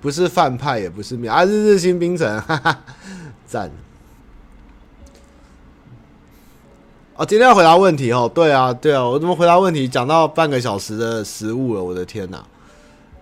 [0.00, 2.78] 不是饭派，也不是面啊，日日新冰城，哈哈，
[3.46, 3.70] 赞。
[7.16, 8.30] 哦，今天要回答问题哦。
[8.34, 11.84] 对啊，对啊，我怎么回答问题讲到半个小时的食物了？
[11.84, 12.42] 我的天哪！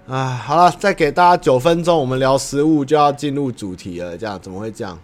[0.06, 4.16] 啊，好了，再给大家九分钟，我们聊食物就要进入主题了。
[4.16, 4.96] 这样怎么会这样？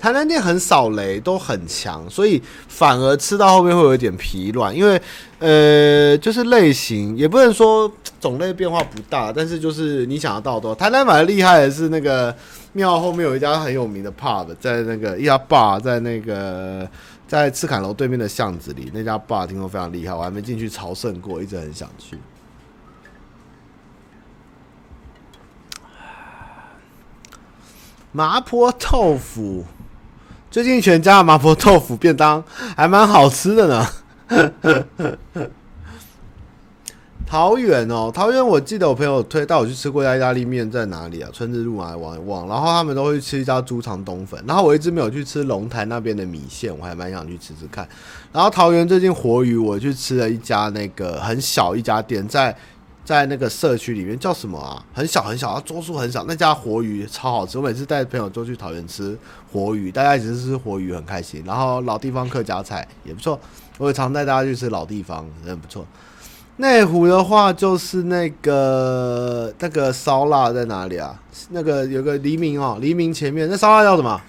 [0.00, 5.00] 台南店很少雷，都很强，所以反而吃到后面会有一点疲软，因为
[5.38, 10.74] 呃，就是类型也不能说种类变化不大，但是就是你想得到多。
[10.74, 12.34] 台南蛮厉害的是那个
[12.72, 16.88] 庙后面有一家很有名的 pub，在那个一家 bar，在那个。
[17.30, 22.18] 在赤崁楼对面的巷子里，那家 bar 听说非常厉害，我还没进去朝圣过，一直很想去。
[28.10, 29.64] 麻婆豆腐，
[30.50, 32.42] 最近全家的麻婆豆腐便当
[32.76, 33.86] 还蛮好吃的呢。
[37.24, 41.30] 桃园哦，桃园，我记得我朋友推带我去吃过一家意大利面，在哪里啊？
[41.32, 42.48] 春日路啊，忘忘。
[42.48, 47.88] 然后他们都会去吃一家猪肠冬粉，然后我一直没有去吃龙潭那边的米线，我还蛮想去吃吃看。
[48.32, 52.52] 然后桃园最近活鱼，我去吃了一家那个很小一家店，在
[53.10, 54.80] 在那个社区里面叫什么啊？
[54.94, 57.58] 很小很小，它桌数很小，那家活鱼超好吃。
[57.58, 59.18] 我每次带朋友都去桃园吃
[59.52, 61.42] 活鱼，大家一直吃活鱼很开心。
[61.44, 63.36] 然后老地方客家菜也不错，
[63.78, 65.84] 我也常带大家去吃老地方，很不错。
[66.58, 71.20] 内湖的话就是那个那个烧腊在哪里啊？
[71.48, 74.20] 那个有个黎明哦，黎明前面那烧腊叫什么？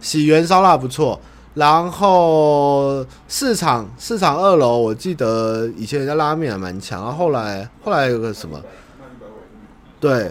[0.00, 1.20] 喜源烧腊不错。
[1.56, 8.60] 然后市场市场二楼，我记得以前人家拉面还蛮强，然后后来后来有个什么？
[9.98, 10.30] 对，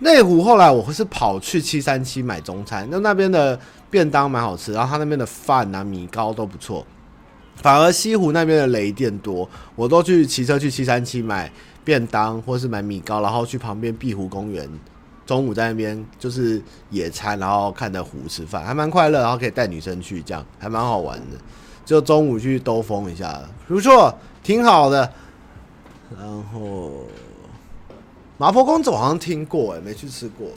[0.00, 6.86] 内湖后来我是跑去七三七买中餐，那那边的便当蛮好吃，然后他那边的饭啊米糕都不错。
[7.56, 11.50] 反而西湖那边的雷店多，我都去骑车去七三七买
[11.82, 14.68] 便当，或是买米糕，然后去旁边碧湖公园，
[15.30, 21.36] 中午在那边就是野餐，然后看着湖吃饭，还蛮快乐，然后可以带女生去，这样还蛮好玩的。
[21.84, 24.12] 就中午去兜风一下，不错，
[24.42, 25.08] 挺好的。
[26.18, 27.06] 然后
[28.38, 30.48] 麻婆公子好像听过，哎，没去吃过，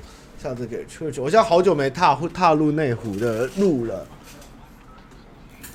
[0.41, 1.05] 下次可以去。
[1.21, 4.03] 我现在好久没踏踏入内湖的路了。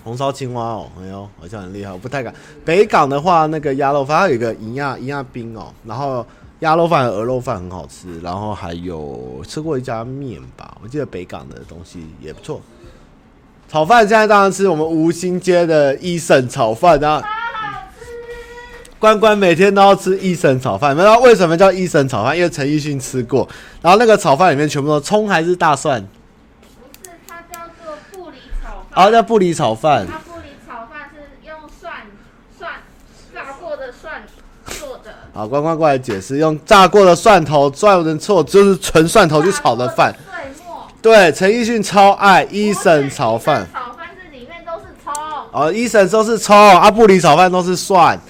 [0.03, 2.35] 红烧青蛙哦，哎呦，好像很厉害，我不太敢。
[2.65, 6.27] 北港的话，那个鸭肉饭它有一个银亚银亚冰哦，然后
[6.61, 12.61] 鸭肉饭和鹅肉饭很好吃，然后还有吃过一家面吧，我记得北港的东西也不错。
[13.69, 17.23] 炒饭现在当然吃我们吴兴街的一婶炒饭啊，
[18.99, 22.37] 关关每天都要吃一婶炒饭，不知道为什么叫一婶炒饭？
[22.37, 23.49] 因为陈奕迅吃过，
[23.81, 26.05] 然后那个炒饭里面全部都葱还是大蒜？
[26.61, 30.05] 不是，它叫做布里炒饭。
[30.11, 31.93] 它布里炒饭是用蒜
[32.59, 32.73] 蒜
[33.33, 34.27] 炸过的蒜
[34.67, 35.28] 做的。
[35.39, 40.13] 好，关关过来解释，用炸过的蒜头转成错，就是纯蒜头去炒的饭。
[41.01, 43.65] 对，陈奕迅超爱一婶炒饭。
[43.73, 45.15] 炒饭是里面都是葱。
[45.53, 48.21] 哦，一婶都是葱，啊，布里炒饭都是蒜。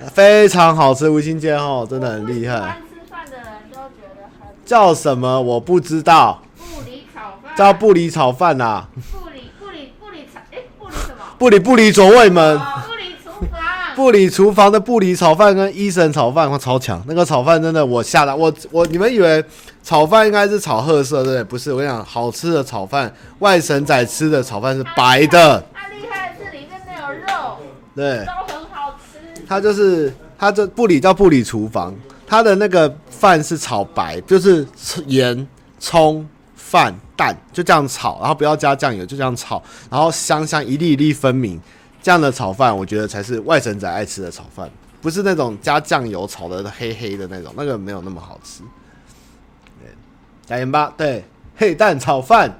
[0.00, 0.08] 对。
[0.08, 2.56] 非常好吃，吴兴街哦，真的很厉害。
[2.90, 4.48] 吃饭的人都觉得很。
[4.66, 5.40] 叫什么？
[5.40, 6.42] 我不知道。
[6.56, 7.56] 布里炒饭。
[7.56, 8.88] 叫布里炒饭呐、啊。
[11.38, 12.94] 不离不离左卫门，不
[13.98, 17.02] 布里，厨房的布里炒饭跟医生炒饭，哇，超强！
[17.08, 19.44] 那个炒饭真的，我下了我我你们以为
[19.82, 21.42] 炒饭应该是炒褐色，对不对？
[21.42, 25.60] 不是，我跟你讲，好吃的炒饭，外省仔吃的炒饭是白的。
[25.74, 27.56] 它厉害的是里面没有肉，
[27.96, 29.42] 对，都很好吃。
[29.48, 31.92] 它就是它这布里叫布里厨房，
[32.24, 34.64] 它的那个饭是炒白，就是
[35.06, 35.44] 盐
[35.80, 36.24] 葱。
[36.54, 41.58] 饭蛋就这样炒，然后不要加酱油，就这样炒，然后香香一粒一粒分明，
[42.02, 48.62] 这样的炒饭，我觉得才是外省仔爱吃的炒饭，不是那种加酱油炒的黑黑的那种，那个没有那么好吃。
[50.46, 51.22] 加盐巴，对，
[51.56, 52.50] 黑蛋炒饭。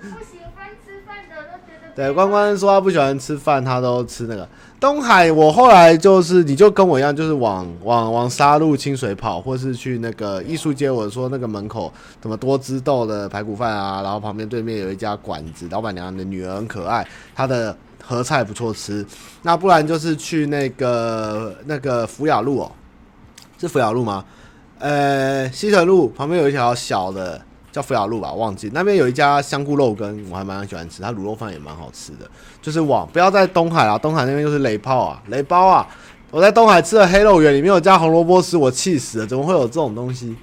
[0.00, 1.94] 不喜欢吃饭的都觉得。
[1.94, 4.48] 对，关关说他不喜欢吃饭，他都吃那个。
[4.80, 10.90] 东海，我后来就是，你就跟我一样，就是往往往沙路清水跑，或是去那个艺术街。
[10.90, 11.92] 我说那个门口
[12.22, 17.76] 什么多汁豆的排骨饭啊，然后旁边对面有一家馆子，老板娘的女儿很可爱，她的
[18.08, 19.04] 合菜不错吃。
[19.42, 22.72] 那不然就是去那个那个福雅路哦，
[23.58, 24.24] 是福雅路吗？
[24.78, 27.42] 呃，西屯路旁边有一条小的。
[27.70, 32.28] 叫福雅路吧，忘记那边有一家香菇肉羹，我还蛮喜欢吃，它卤肉饭也蛮好吃的。
[32.62, 35.86] 就是往不要在东海啊，东海那边就是雷炮啊，雷包啊！
[36.30, 40.34] 我在东海吃的黑肉圆里面有加红萝卜丝，我气死了，怎么会有这种东西？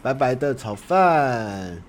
[0.00, 1.82] 白白的炒饭。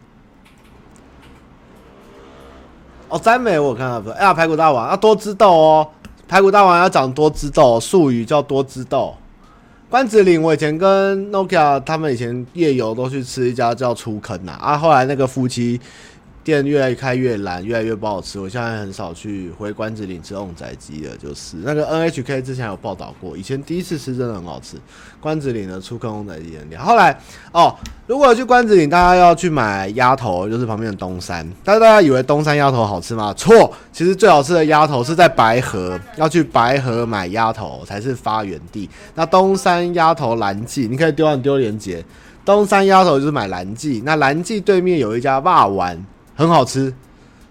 [3.12, 4.10] 哦，詹美我看到不？
[4.12, 5.88] 哎呀，排骨大王要多汁豆哦，
[6.30, 9.14] 排骨大王要长多汁豆，术语叫多汁豆。
[9.90, 15.78] 关子岭，我以前跟 Nokia 他们以前夜游都去吃一家叫出坑呐，啊，后来那个夫妻。
[16.44, 18.40] 店越来越开越烂，越来越不好吃。
[18.40, 24.78] 我现在很少去回关子岭吃瓮仔鸡了，就是那个 NHK 之前有报道过，以前第一次吃真的很好吃。
[25.20, 26.84] 关子岭的出坑瓮仔鸡很厉害。
[26.84, 27.16] 后来
[27.52, 27.76] 哦，
[28.08, 31.48] 如果去关子岭，大家要去买鸭头，就是旁边的东山。
[31.64, 33.32] 但是大家以为东山鸭头好吃吗？
[33.36, 38.90] 错，其实最好吃的鸭头是在白河，要去白河买鸭头才是发源地。
[39.14, 42.04] 那东山鸭头蓝记，你可以丢完丢连接。
[42.44, 46.04] 东山鸭头就是买蓝记，那蓝记对面有一家霸丸。
[46.36, 46.94] 很好吃，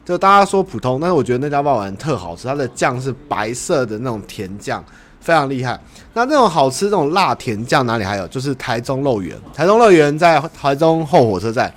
[0.05, 4.85] 就大家说普通，但是我觉得那家霸王特好吃，它的酱是白色的那种甜酱，
[5.20, 5.78] 非常厉害。
[6.14, 8.26] 那那种好吃这种辣甜酱哪里还有？
[8.28, 11.72] 就是台中肉圆，台中肉圆在台中后火车站，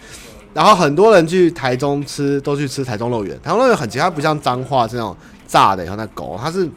[0.53, 3.39] 然后很多人去台中吃都去吃台中肉圆。
[3.43, 6.67] 台中肉圆很奇怪，它不像彰化这种炸的，像那狗，它是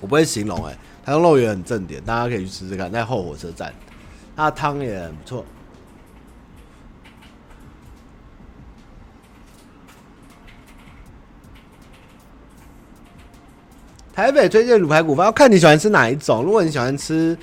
[0.00, 0.72] 我不会形容哎、
[1.04, 3.70] 台中肉圆很正点，大家可以去吃吃看，在后火车站，
[4.34, 5.44] 它的汤也很不错。
[14.18, 16.42] 台北推荐卤排骨饭，要看你喜欢吃哪一种。
[16.42, 17.38] 如果你喜欢吃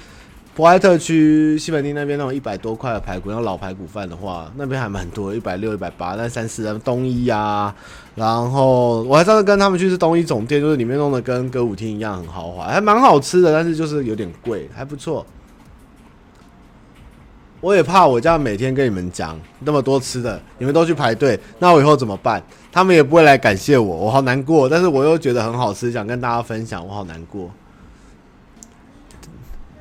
[0.54, 7.74] 博爱特区西门町那边那种一百多块的排骨，那种老排骨饭的话，那边还蛮多，一百六、一百八，但三四东一啊。
[8.16, 15.26] 然后我还上次跟他们去吃东一总店，就是里面弄的跟歌舞厅一样，很豪华，还蛮好吃的，但是就是有点贵，还不错。
[17.66, 22.40] 我也怕我这样每天跟你们讲那么多吃的，你们都去排队，那我以后怎么办？
[22.72, 24.70] 他们也不会来感谢我，我好难过。
[24.70, 27.50] 但是我又觉得很好吃，想跟大家分享，我好难过。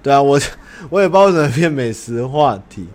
[0.02, 0.40] 对啊，我
[0.88, 2.88] 我也不知道怎么变美食话题。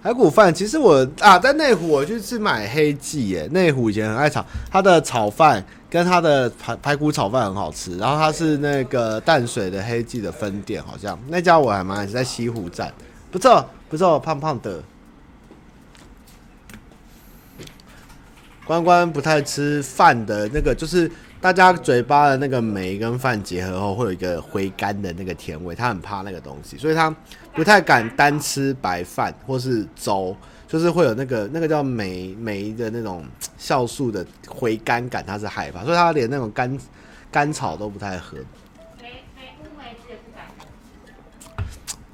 [0.00, 12.92] 排 骨饭，其实我啊，在内湖我去吃买黑记耶，内湖以前很爱炒，他的炒饭跟他的排排骨炒饭很好吃，然后他是那个淡水的黑记的分店，好像那家我还蛮爱吃，在西湖站，
[13.30, 14.82] 不错不错，胖胖的。
[18.64, 21.10] 关关不太吃饭的那个，就是
[21.40, 27.14] 大家嘴巴的那个梅跟饭结合后会有一个回甘的那个甜味，他很怕那个东西，所以他。
[27.54, 30.36] 不太敢单吃白饭或是粥，
[30.68, 33.24] 就是会有那个那个叫酶酶的那种
[33.58, 36.78] 酵素的回甘感，他是害怕，所以他连那种甘
[37.32, 38.36] 甘草都不太喝。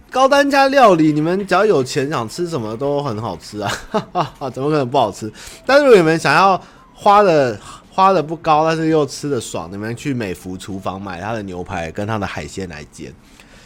[0.09, 3.73] 高单价料理，你们只要有钱，想吃什么都很好吃啊！
[3.91, 5.29] 哈哈，怎么可能不好吃？
[5.67, 6.63] 但是如果你们想要
[6.95, 7.59] 花的
[7.91, 13.13] 花的不高，但是又吃的爽，你们去美福厨房买他的牛排跟他的海鲜来煎。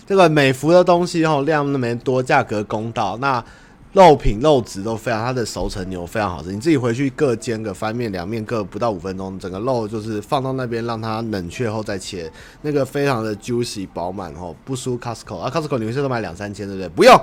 [0.06, 3.44] 这个美福的东西哦，量那么多，价格公道，那
[3.92, 6.52] 肉品肉质都非常，它的熟成牛非常好吃。
[6.52, 12.30] 你自己回去各煎个翻面两面各不到五分钟，整个肉就是放到那边让它冷却后再切，
[12.62, 16.88] 那个非常的 juicy 饱满哦，不输 Costco 啊，Costco 你们现在都买两三千对不对？
[16.88, 17.18] 不用，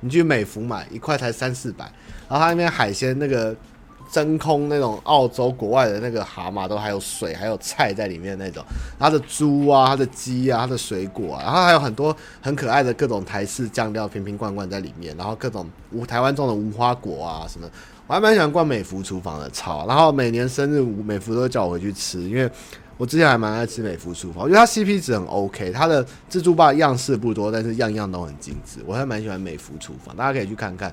[0.00, 1.84] 你去美福买一块才三四百，
[2.28, 3.56] 然后它那边海鲜那个。
[4.10, 8.64] 真空那种澳洲国外的那个蛤蟆都还有水，还有菜在里面那种。
[8.98, 17.68] 它的猪啊，它的鸡啊，它的水果啊，然后还有很多很可爱的各种台式酱料瓶瓶罐罐在里面，然后各种无台湾种的无花果啊什么。
[18.08, 19.86] 我还蛮喜欢逛美孚厨房的，超。
[19.86, 22.50] 然后每年生日美孚都叫我回去吃，因为
[22.96, 30.92] 我之前还蛮爱吃美孚厨房，我觉得它 CP 值很 OK，它的自助吧样式不多，但是样样都很精致，我还蛮喜欢美孚厨房，大家可以去看看。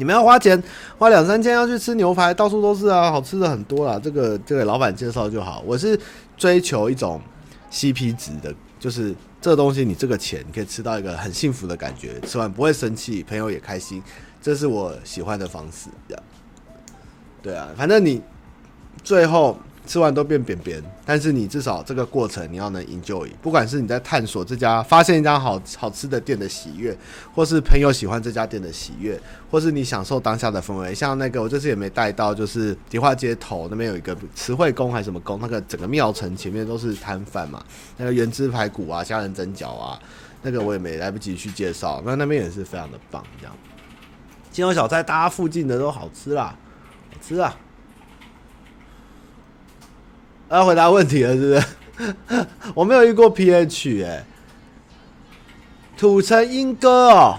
[0.00, 0.60] 你们要花钱，
[0.96, 4.00] 花两三千要去吃牛排，到处都是啊，好吃的很多啦。
[4.02, 5.62] 这个就给老板介绍就好。
[5.66, 6.00] 我是
[6.38, 7.20] 追求一种
[7.70, 14.02] CP 值的，就是这东西你这个钱你可以吃到一个很幸福的感觉，吃完不会生气，朋友也开心，
[14.40, 15.90] 这是我喜欢的方式。
[17.42, 18.22] 对啊，反正你
[19.04, 19.58] 最后。
[19.86, 26.96] 吃完都变扁扁，但是你至少这个过程你要能 enjoy，不管是你在探索这家发现一家好好吃的店的喜悦，
[27.34, 29.20] 或是朋友喜欢这家店的喜悦，
[29.50, 30.94] 或是你享受当下的氛围。
[30.94, 37.64] 像那个我这次也没带到，就是迪化街头那边有一个慈惠宫还是什么宫，那个整个庙城前面都是摊贩嘛，
[37.96, 39.98] 那个原汁排骨啊、虾仁蒸饺啊，
[40.42, 43.56] 那个我也没来不及去介绍，那那边也是非常的棒，这样。
[44.52, 46.56] 金龙小菜，大家附近的都好吃啦，
[47.10, 47.56] 好吃啊。
[50.50, 51.54] 要回答问题了，是不
[52.34, 52.46] 是？
[52.74, 54.24] 我没有遇过 PH 哎、
[55.96, 57.38] 土城英歌哦，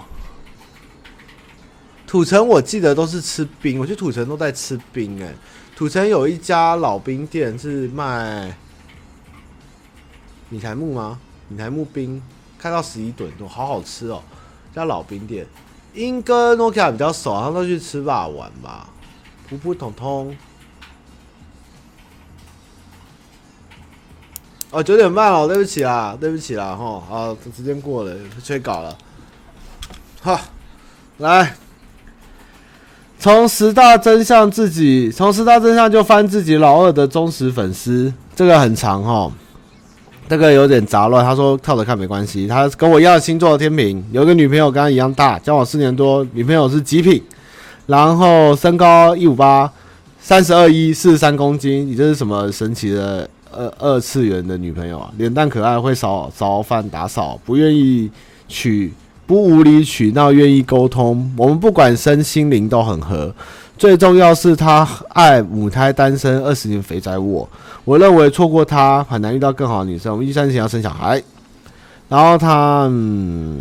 [2.06, 5.34] 土城我记得都是吃冰，我去土城都在吃冰哎、
[5.76, 8.56] 土城有一家老冰店是卖
[10.48, 11.18] 米苔目吗？
[11.48, 12.22] 米苔目冰
[12.58, 14.22] 开到十一吨，都好好吃哦。
[14.74, 15.46] 家老冰店，
[15.92, 18.88] 英跟诺基亚比较熟，他们都去吃霸王吧。
[19.48, 20.34] 普普通通。
[24.72, 28.96] 哦，九点半了，对不起啦，对不起啦，哈，啊，时间过了，催稿了。
[30.22, 30.40] 好，
[31.18, 31.54] 来，
[33.18, 39.30] 从十大真相自己，从十大真相就翻自己老二的忠实粉丝，这个很长哈。
[40.26, 42.46] 这个有点杂乱，他说跳着看没关系。
[42.48, 47.22] 他跟我一样星座的天平，有个女朋友跟他一样大，交往四年多，女朋友是极品，
[47.84, 49.70] 然后身高一五八，
[50.18, 51.86] 三十二一，四十三公斤。
[51.86, 55.12] 你这是什么神奇的二二次元的女朋友啊？
[55.16, 58.10] 脸蛋可爱，会扫扫饭打扫，不愿意
[58.48, 58.92] 娶，
[59.26, 61.32] 不无理取闹，愿意沟通。
[61.36, 63.34] 我们不管身心灵都很合。
[63.78, 67.48] 最重要是他爱母胎单身二十年肥宅我，
[67.84, 70.12] 我认为错过他很难遇到更好的女生。
[70.12, 71.22] 我们一三年要生小孩，
[72.08, 73.58] 然后他嗯。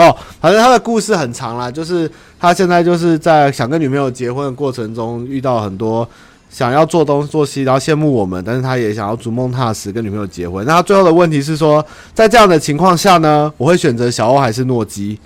[0.00, 6.08] 哦，反正他的故事很长啦，就是他现在就是在想跟女朋友结婚的过程中，遇到很多
[6.48, 10.64] 想要做东做西，然后羡慕我们，但是他也想要逐梦踏实跟女朋友结婚。
[10.64, 11.84] 那他最后的问题是说，
[12.14, 15.18] 在这样的情况下呢，我会选择小欧还是诺基？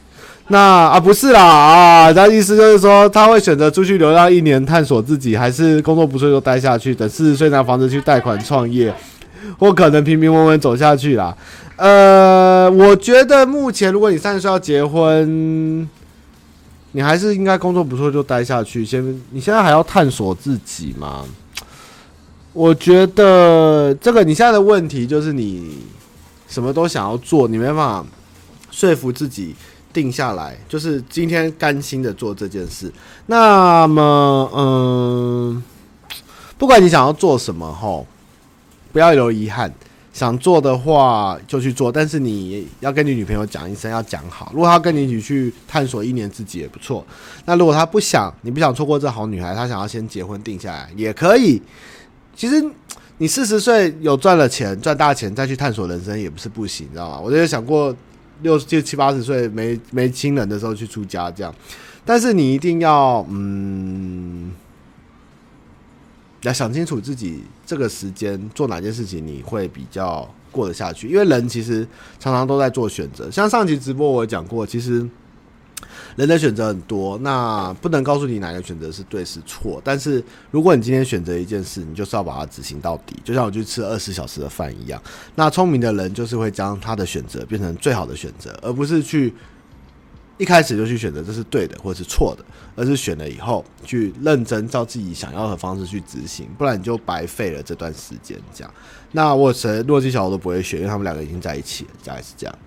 [0.49, 8.95] 那啊不是啦啊，他意思就是说他会选择出去流浪一年探索自己，还是工作不顺就待下去，等四十岁拿房子去贷款创业，
[9.59, 11.37] 我可能平平稳稳走下去啦。
[11.77, 15.89] 呃，我觉得目前如果你三十岁要结婚，
[16.93, 18.85] 你还是应该工作不错就待下去。
[18.85, 21.25] 先，你现在还要探索自己吗？
[22.53, 25.79] 我觉得这个你现在的问题就是你
[26.47, 28.07] 什么都想要做，你没办法
[28.71, 29.57] 说服自己
[29.93, 32.93] 定下来，就是今天甘心的做这件事。
[33.27, 35.65] 那么，嗯，
[36.57, 38.07] 不管你想要做什么，吼，
[38.95, 39.71] 不要有遗憾。
[40.13, 44.53] 想做的话就去做，但是你要跟你女朋友讲一声，要讲好。
[44.55, 47.05] 如果她跟你一起去探索一年自己也不错。
[47.47, 51.61] 那如果她不想，你不想错过这好女孩，她想要先结婚定下来也可以。
[52.37, 52.65] 其实
[53.19, 57.19] 你四十岁有赚了钱，赚大钱再去探索人生也不是不行，你知道吗？
[57.19, 57.93] 我就想过
[58.43, 61.53] 六就七八十岁没没亲人的时候去出家这样，
[62.05, 64.53] 但是你一定要嗯。
[66.49, 71.87] 要想清楚自己这个时间做哪件事情你会比较过得下去，因为人其实
[72.21, 73.31] 常常都在做选择。
[73.31, 75.09] 像上期直播我讲过，其实
[76.17, 79.81] 人的选择很多，那不能告诉你哪个选择是对是错。
[79.85, 85.03] 但是如果你今天选择一件事，你就是要把它执行到底，就像我去吃二十小时的饭一样。
[85.35, 89.33] 那聪明的人就是会将他的选择变成最好的选择，而不是去。
[90.37, 98.37] 一开始就去选择这是对的或者是错的，而是选了以后去认真照自己想要的方式去执行，不然你就白费了这段时间。
[98.53, 98.75] 这样，
[99.13, 102.59] 那我谁诺基小我都不会选，因为他们两个已经在一起了，大概是这样。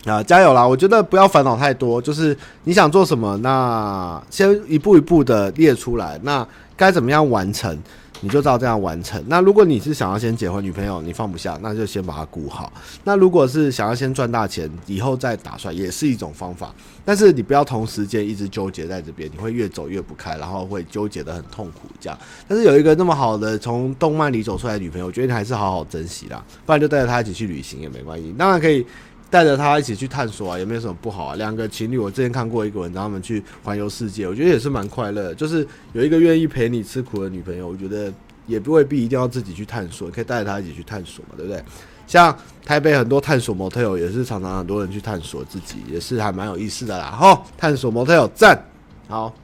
[0.04, 0.66] 啊，加油啦！
[0.66, 2.34] 我觉得不要烦恼太多，就是
[2.64, 7.78] 你想做什么，那先一步一步的列出来，那该怎么样完成？
[8.20, 9.22] 你就照这样完成。
[9.28, 12.72] 那如果你是想要先结婚，女朋友你放不下，那就先把它顾好。
[13.04, 16.74] 那如果是想要先赚大钱，以后再打算，也是一种方法。
[17.04, 21.88] 但是你不要同时间一直纠结在这边，你会越走越不开，然后会纠结得很痛苦。
[22.00, 26.44] 这样，但是有一个那么好的从动漫里走出来的女朋友，我觉得你还是好好珍惜啦。
[26.66, 28.34] 不然就带着她一起去旅行也没关系。
[28.38, 28.84] 当然可以
[29.30, 31.34] 带着她一起去探索啊，也没有什么不好啊。
[31.36, 35.34] 两个情侣，我之前看过一个文章，他们去环游世界，我觉得也是蛮快乐。
[35.34, 38.12] 就是有一个愿意陪你吃苦的女朋友，我觉得。
[38.48, 41.62] 也不未必一定要自己去探索，可以带着他一起去探索嘛，对不对？
[42.06, 47.10] 像台北很多探索 motel 也是常常很多人去探索自己，也是还蛮有意思的啦。
[47.10, 48.64] 吼，探索 motel 赞，
[49.06, 49.34] 好。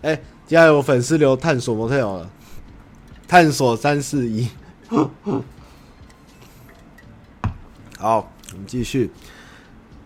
[0.00, 0.16] 哎、欸，
[0.46, 2.30] 接下来有粉丝留探索 motel 了，
[3.28, 4.48] 探索三四一。
[7.98, 9.10] 好，我们继续。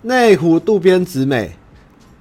[0.02, 1.52] 内湖渡边直美，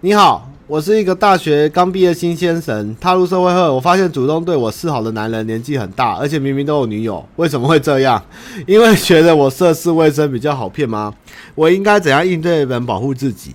[0.02, 0.50] 你好。
[0.68, 8.20] 我是一个大学刚毕业新鲜神，踏入社会后，我发现主动对我示好的男人年纪很大，而且明明都有女友，为什么会这样？
[8.66, 11.14] 因为觉得我涉世未深比较好骗吗？
[11.54, 13.54] 我应该怎样应对能保护自己？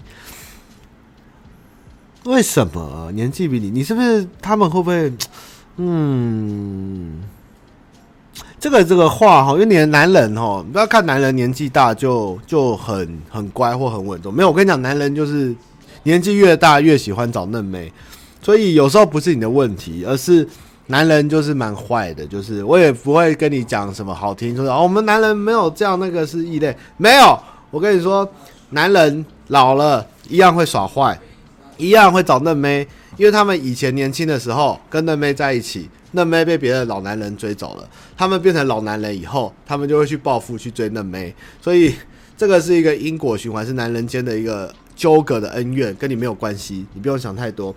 [2.26, 3.70] 为什么年纪比你？
[3.70, 5.12] 你是不是他们会不会？
[5.78, 7.20] 嗯，
[8.58, 15.54] 这个这个话哈，因为你的男人哈，不要看男人年纪大就就很很乖或很稳重，没有，我跟你讲，男人就是。
[16.04, 17.92] 年纪越大越喜欢找嫩妹，
[18.40, 20.48] 所以有时候不是你的问题，而是
[20.86, 22.26] 男人就是蛮坏的。
[22.26, 27.38] 就是我也不会跟你讲什么好听，说哦，我们男人没有这样，那个是异类，没有。
[27.70, 28.26] 我跟你说，
[28.70, 31.20] 男人老了一样会耍坏，
[31.76, 32.88] 一样会找嫩妹，
[33.20, 35.86] 因为他们以前年轻的时候跟嫩妹在一起。
[36.12, 41.94] 嫩妹被别的老男人追走了，他们变成老男人以后，他们就会去报复，去追嫩妹，所以
[42.36, 47.72] 这个是一个因果循环，是男人间的一个纠葛的恩怨，跟你没有关系，你不用想太多，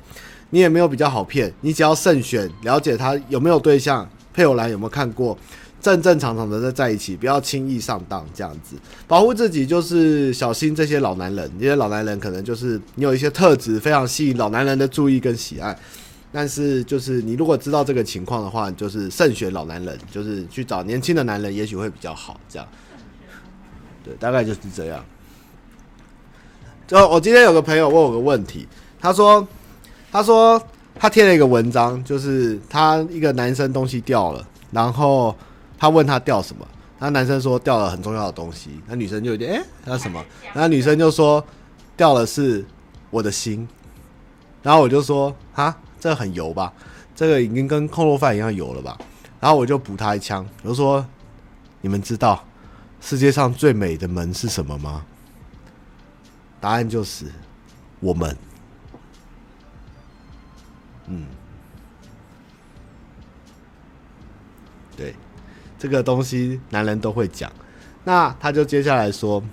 [0.50, 5.38] 你也没有比较好骗，你只要慎选，了解他有没有对象，配偶栏有没有看过，
[5.84, 15.78] 正正常常的在在一起，不要轻易上当，这样子保护自己，就是小心这些老男人，这些老男人可能就是你有一些特质，非常吸引老男人的注意跟喜爱。
[16.32, 22.40] 但是，就是你如果知道这个情况的话，就是慎选老男人，就是去找年轻的男人，也许会比较好。
[22.48, 22.68] 这样，
[24.06, 25.04] 对，大概就是这样。
[26.88, 28.68] 就我今天有个朋友问我个问题，
[29.00, 29.46] 他说，
[30.12, 30.60] 他说
[30.98, 35.36] 他贴了一个文章，就是他一个男生东西掉了，然后
[35.84, 36.66] 他问他掉什么，
[36.98, 40.24] 他男生说掉了很重要的东西，那女生就有点诶，那什么？
[40.54, 41.46] 那女生就说
[41.98, 42.66] 掉的是
[43.10, 43.68] 我的心，
[44.62, 45.78] 然后我就说啊。
[46.00, 46.72] 这个很油吧？
[47.16, 48.98] 这个已经跟控肉饭一样油了吧？
[49.42, 51.06] 然后我就补他一枪，我就说
[51.80, 52.44] ：“你们知道
[53.00, 55.06] 世界上最美的门是什么吗？”
[56.60, 57.28] 答案就是
[58.02, 58.38] 我们。
[61.08, 61.26] 嗯，
[64.98, 65.16] 对，
[65.84, 67.52] 这个东西男人都会讲。
[68.06, 69.44] 那他就接下来说：“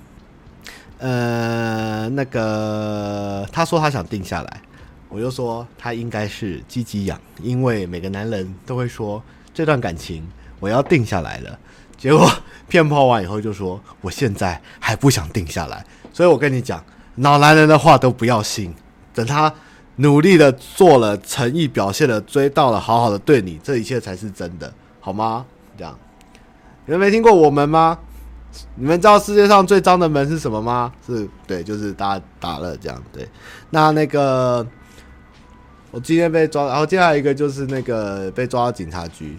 [0.98, 4.62] 呃，那个他说他想定下来。”
[5.10, 9.20] 我就说他应该是积极养，因为每个男人都会说
[9.52, 10.24] 这段感情
[10.60, 11.58] 我要定下来了。
[11.98, 12.30] 结果
[12.68, 15.84] 骗炮完以后就说我现在还不想定下来。
[16.12, 16.80] 所以我跟你讲，
[17.16, 18.72] 老男人的话都不要信。
[19.12, 19.52] 等他
[19.96, 25.44] 努力的做了，诚意表现了，追到了，好好的对你，这一切才是真的，好吗？
[25.76, 25.98] 这样，
[26.91, 27.97] 你们没听过我们吗？
[28.74, 30.93] 你们知道世界上最脏的门是什么吗？
[31.07, 33.01] 是对，就是打打了这样。
[33.12, 33.28] 对，
[33.70, 34.66] 那那个。
[35.93, 39.38] 我今天被抓，然后接下来一个就是那个被抓到警察局，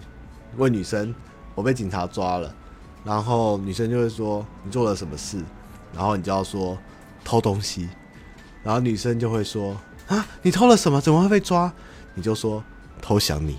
[0.56, 1.14] 问女生，
[1.54, 2.54] 我被警察抓了，
[3.04, 5.38] 然后女生就会说你做了什么事，
[5.94, 6.78] 然后你就要说
[7.22, 7.86] 偷东西，
[8.62, 9.76] 然后女生就会说
[10.08, 11.00] 啊，你偷了什么？
[11.02, 11.70] 怎么会被抓？
[12.14, 12.64] 你就说
[13.02, 13.58] 偷想你，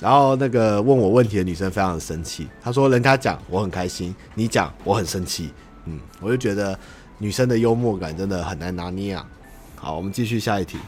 [0.00, 5.52] 然后那个问我问题的女生非常的生气，她说人家讲我很开心，你讲我很生气，
[5.84, 6.78] 嗯，我就觉得
[7.18, 9.26] 女生的幽默感真的很难拿捏啊。
[9.76, 10.78] 好，我们继续下一题。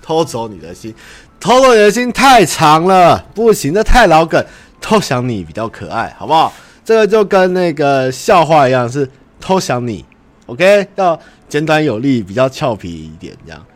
[0.00, 0.94] 偷走你的心，
[1.38, 4.44] 偷走你的心太长了，不行，这太老梗。
[4.80, 6.52] 偷想你比较可爱，好不好？
[6.84, 10.04] 这个就跟那个笑话一样，是偷想你。
[10.46, 13.66] OK，要简短有力，比较俏皮一点，这样。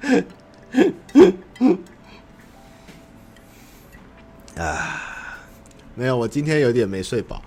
[4.56, 5.38] 啊，
[5.94, 7.40] 没有，我今天有点没睡饱。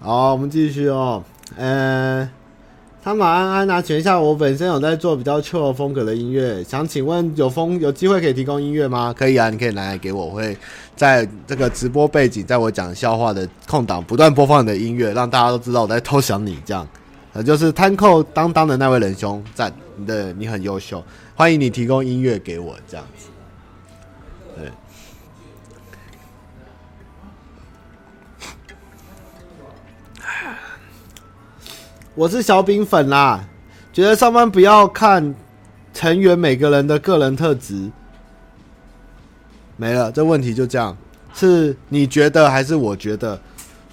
[0.00, 1.22] 好，我们继续哦。
[1.56, 2.28] 呃，
[3.02, 9.12] 他马安安啊，请问一下，我本身有在做比较 chill 风格的音乐，想请问有风有机会可以提供音乐吗？
[9.16, 10.56] 可以啊，你可以拿来给我，我会
[10.94, 16.86] 在这个直播背景，在我讲笑话的空档不断播放你的音乐，让大家都知道我在偷想你这样。
[17.34, 21.04] 呃，就是摊扣当当的那位仁兄，赞，你的你很优秀，
[21.36, 23.28] 欢迎你提供音乐给我这样子。
[24.56, 24.72] 对。
[32.14, 33.44] 我是小饼粉啦，
[33.92, 35.34] 觉得上班不要看
[35.92, 37.90] 成员每个人的个人特质，
[39.76, 40.96] 没了，这问题就这样，
[41.34, 43.38] 是你觉得还是我觉得？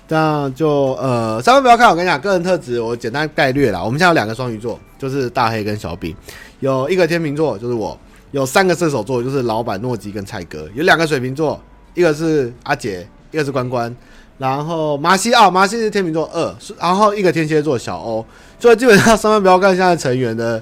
[0.07, 3.83] 这样就呃，上班不要看，我跟你讲，个人特质我简单概略啦。
[3.83, 6.15] 我们现在有两个双鱼座，就是大黑跟小饼，
[6.59, 7.97] 有一个天秤座，就是我，
[8.31, 11.59] 有三个射手座，就是老板诺基跟蔡哥，有两个水瓶座，
[11.95, 13.95] 一个是阿杰，一个是关关。
[14.37, 18.25] 然后马西奥，马西是天秤座二，然后一个天蝎座小欧，
[18.59, 20.61] 所以基本上上班不要看现在成员的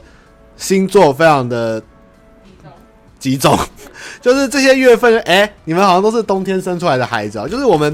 [0.56, 1.82] 星座非常的
[3.18, 3.58] 集中，
[4.22, 7.92] 就是这些月份，哎，你们好像都是冬天生出来的孩子啊，就是我们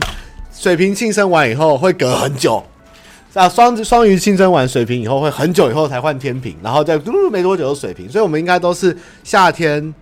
[0.59, 2.61] 水瓶庆生完以后会隔很久，
[3.33, 9.93] 啊双子双鱼庆生完水瓶以后会很久以后才换天平，然后再嘟嘟没多久就水瓶，所以我们应该都是夏天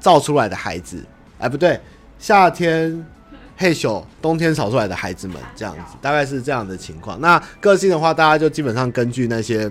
[0.00, 1.04] 造出来的孩子，
[1.38, 1.78] 哎不对，
[2.18, 3.04] 夏天。
[3.58, 7.18] 嘿咻，冬天炒出来的孩子们，这样子大概是这样的情况。
[7.22, 9.66] 那个性的话，大家就基本上根据那些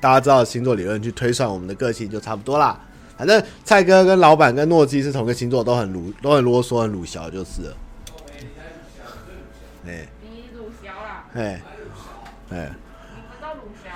[0.00, 2.80] 大家知道的星座理论去推算我们的个性，就差不多啦。
[3.18, 7.76] 反正蔡哥跟老板跟诺基是同个星座，都很鲁，都很啰嗦，很鲁小就是了。
[9.84, 11.24] 哎，你鲁小啦？
[11.34, 11.60] 哎，
[12.50, 12.70] 哎，
[13.10, 13.90] 你们都鲁小。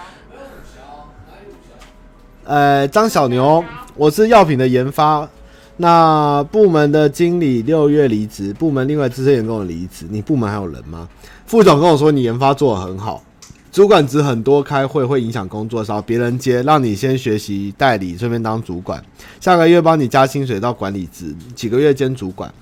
[2.45, 3.65] 呃，张小牛，
[3.95, 5.29] 我是药品的研发，
[5.77, 11.09] 那部门的经理六月离职，部门另外资深员工离职，你部门还有人吗？
[11.47, 13.23] 副总跟我说你研发做的很好。
[13.71, 19.01] 主管职很多，开会会影响工作，少别人接，让你先学习代理，顺便当主管。
[19.39, 22.53] 下个月帮你加薪水到管理职，几个月兼主管。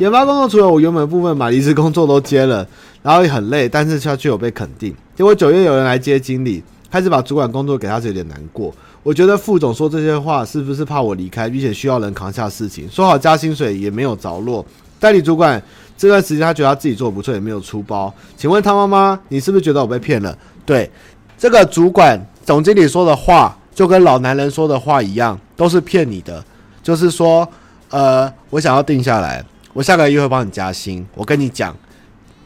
[0.00, 2.66] 研发工作除了我原本部分把离职工作都接了，
[3.00, 4.92] 然后也很累，但是却却有被肯定。
[5.14, 8.74] 结果九月有人来接经理，开始把主管工作给他，是有点难过。
[9.04, 12.90] 我觉得副总说这些话是不是怕我离开，并且需要人扛下事情？
[12.90, 14.64] 说好加薪水也没有着落。
[14.98, 15.62] 代理主管
[15.96, 18.12] 这段时间他觉得他自己做的不错，也没有出包。
[18.36, 20.36] 请问汤妈妈，你是不是觉得我被骗了？
[20.66, 20.90] 对，
[21.38, 26.44] 这个主管总经理说的话，就跟老男人说的话一样，都是骗你的。
[26.82, 27.48] 就是说，
[27.90, 29.44] 呃，我想要定下来，
[29.74, 31.04] 我下个月会帮你加薪。
[31.14, 31.76] 我跟你讲，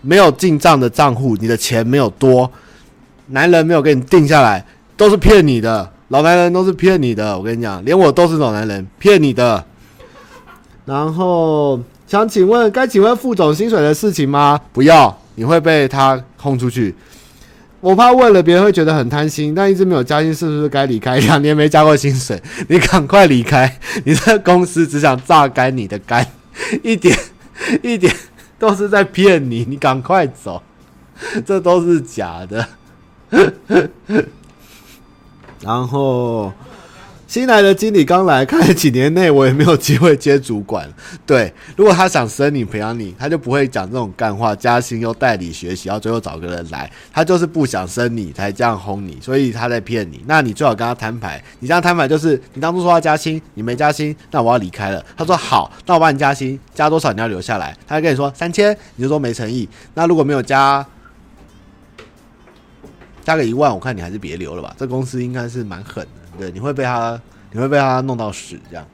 [0.00, 2.50] 没有进账的账户，你的钱没有多。
[3.28, 4.64] 男人没有给你定下来，
[4.96, 5.92] 都是骗你的。
[6.08, 7.38] 老男人都是骗你的。
[7.38, 9.62] 我跟你讲，连我都是老男人，骗你的。
[10.86, 14.58] 然后想请问，该请问副总薪水的事情吗？
[14.72, 16.94] 不要，你会被他轰出去。
[17.80, 21.18] 我怕问了别人会觉得很贪心，但一直没有加薪，是不是该离开？
[21.20, 23.78] 两年没加过薪水，你赶快离开！
[24.04, 26.26] 你这公司只想榨干你的肝，
[26.82, 27.18] 一点
[27.82, 28.14] 一点
[28.58, 30.62] 都是在骗你，你赶快走，
[31.46, 32.68] 这都是假的。
[35.60, 36.52] 然后。
[37.28, 40.90] 新来的经理刚来，看来几年内我也没有机会接主管。
[41.26, 46.90] 对，如果他想升你、培养你，他就不会讲这种干话，加薪又代理学习，然后最后找个人来。
[47.12, 50.24] 他就是不想升你，才这样轰你，所以他在骗你。
[50.26, 55.04] 那你最好跟他摊牌，你这样摊牌就是，你当初说要加薪，你没加薪，那我要离开了。
[55.14, 57.76] 他说好，那我帮你加薪，加多少你要留下来。
[57.86, 59.68] 他跟你说三千，你就说没诚意。
[59.92, 60.82] 那如果没有加，
[63.22, 64.74] 加个一万，我看你还是别留了吧。
[64.78, 66.08] 这公司应该是蛮狠的。
[66.38, 67.20] 对，你会被他，
[67.50, 68.86] 你会被他弄到屎这样。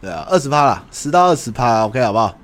[0.00, 2.34] 对啊，二十趴了，十到二十趴，OK 好不好？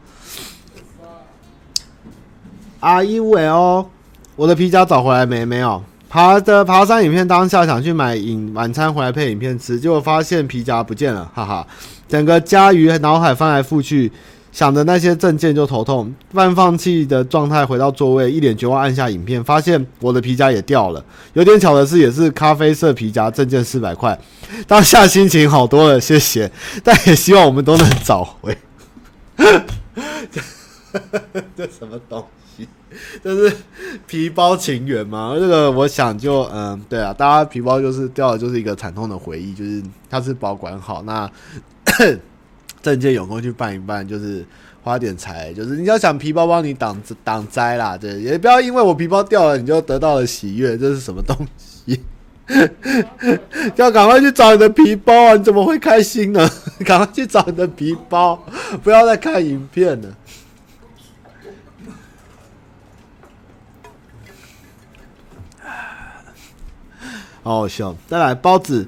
[2.81, 3.89] 阿一伟哦，
[4.37, 5.45] 我的皮夹找回来没？
[5.47, 5.83] 没有。
[6.09, 11.67] 爬的爬山影片当下想去买饮晚餐回来配影片吃，结果发现皮夹不见了，哈哈，
[12.07, 14.13] 整个家鱼脑海翻来覆去。
[14.57, 21.05] 想着那些证件就头痛，半放弃的状态回到座位，一脸绝望按下影片，发现我的皮夹也掉了。
[21.35, 24.19] 有点巧的是，也是咖啡色皮夹，证件四百块。
[24.67, 26.51] 当下心情好多了，谢谢。
[26.83, 28.57] 但也希望我们都能找回。
[31.55, 32.25] 这什么东
[32.57, 32.67] 西？
[33.23, 33.55] 这是
[34.07, 35.37] 皮包情缘吗？
[35.39, 41.31] 这个我想就嗯，对啊，大家皮包就是掉了，就是一个惨痛的回忆，就是它是保管好那。
[42.87, 44.47] 证件有空去办一办，就是
[44.85, 52.01] 花点财，就是你要想皮包帮你挡挡灾啦，对，也不要因为我皮包掉了，你就得到了喜悦，这是什么东西？
[53.75, 55.35] 要赶快去找你的皮包啊！
[55.35, 56.49] 你怎么会开心呢？
[56.87, 58.41] 赶快去找你的皮包，
[58.85, 60.17] 不要再看影片了。
[67.43, 68.87] 好好笑，再来包子，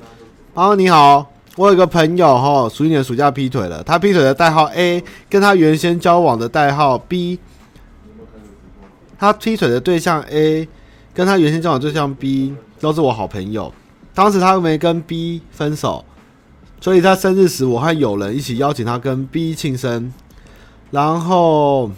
[0.54, 1.32] 包你好。
[1.58, 3.82] 我有个朋友哈，属于你的暑假劈腿了。
[3.82, 7.40] 他劈腿的代号 A，跟他原先交往的代号 B。
[9.18, 10.68] 他劈腿的对象 A，
[11.12, 13.74] 跟他原先交往对象 B 都是我好朋友。
[14.14, 16.04] 当时他又没跟 B 分手，
[16.80, 20.12] 所以他生日时，我和友人一起邀请他跟 B 庆生。
[20.92, 21.90] 然后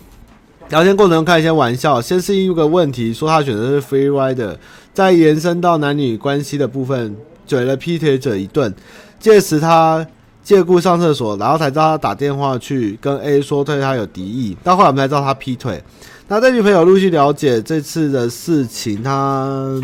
[0.70, 4.56] 聊天过程中开一些玩笑，先是一个问题，说他选择是 free rider，
[4.94, 7.14] 再延伸到男女关系的部分，
[7.46, 8.74] 嘴了劈腿者一顿。
[9.20, 10.04] 届时他
[10.42, 14.56] 借故上厕所，然后才知道他打电话去跟 A 说对他有敌意。
[14.64, 15.80] 到后来我们才知道他劈腿。
[16.26, 19.78] 那这女朋友陆续了解这次的事情，他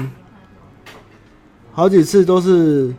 [1.73, 2.93] 好几次都是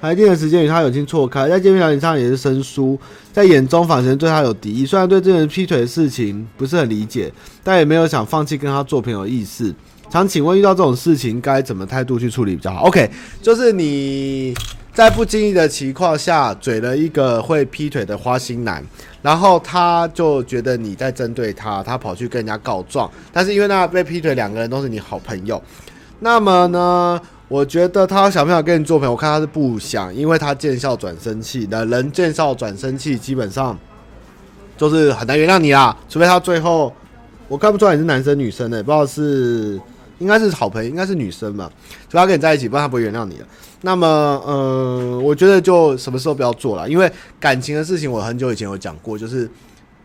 [0.00, 2.98] 排定的时间与他友情错开，在见面聊天上也是生疏，
[3.32, 4.84] 在眼中反正对他有敌意。
[4.84, 9.74] 虽然对这人劈腿的事情不是很理解，但也没有想放弃跟他做朋友的意思。
[10.10, 13.10] 想请问，遇到这种事情该怎么态度去处理比较好？OK，
[13.40, 14.54] 就是你。
[14.94, 18.80] 在不经意的情况下，嘴了一个会劈腿的花心男，
[19.22, 23.10] 然后他就觉得你在针对他，他跑去跟人家告状。
[23.32, 25.60] 但是因为那被劈腿两个人都是你好朋友，
[26.20, 29.10] 那么呢，我觉得他想不想跟你做朋友？
[29.10, 33.76] 我看他是不想，因为他见笑转生气的人，见笑转生气，基本上
[34.76, 35.96] 就是很难原谅你啦。
[36.08, 36.92] 除非他最后，
[37.48, 39.80] 我看不出来你是男生女生的，不知道是
[40.20, 41.68] 应该是好朋友，应该是女生嘛，
[42.08, 43.44] 所以他跟你在一起，不然他不会原谅你的。
[43.86, 44.06] 那么，
[44.46, 49.46] 呃，我觉得就什么时候不要做了，因为感情的事情，我很久以前有讲过，就是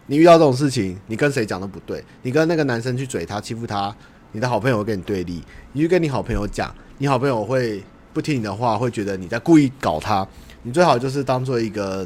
[0.08, 2.04] 你遇到这种事情，你跟谁讲都不对。
[2.24, 3.96] 你跟那个男生去嘴他、欺负他，
[4.34, 10.28] 你的好朋友会跟你对立；你去跟你好朋友讲，你好朋友会不听你的话，会觉得你在故意搞他。
[10.64, 12.06] 你最好就是当做一个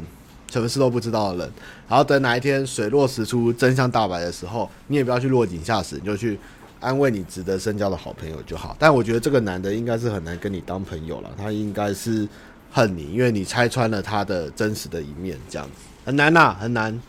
[0.52, 1.52] 什么事都不知道的人，
[1.88, 6.38] 然后等哪一天水落石出、真相大白的时候，你也不要去落井下石，你就去。
[6.84, 12.28] 安慰你值得深交的好朋友就好，但我觉得这个男的应该是很难跟你当朋友了，他应该是
[12.70, 15.72] 恨你，因为你拆穿了他的真实的一面，这样子
[16.04, 17.00] 很难呐，很难，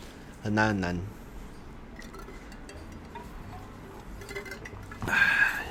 [0.42, 0.98] 很难很难。
[5.06, 5.66] 唉，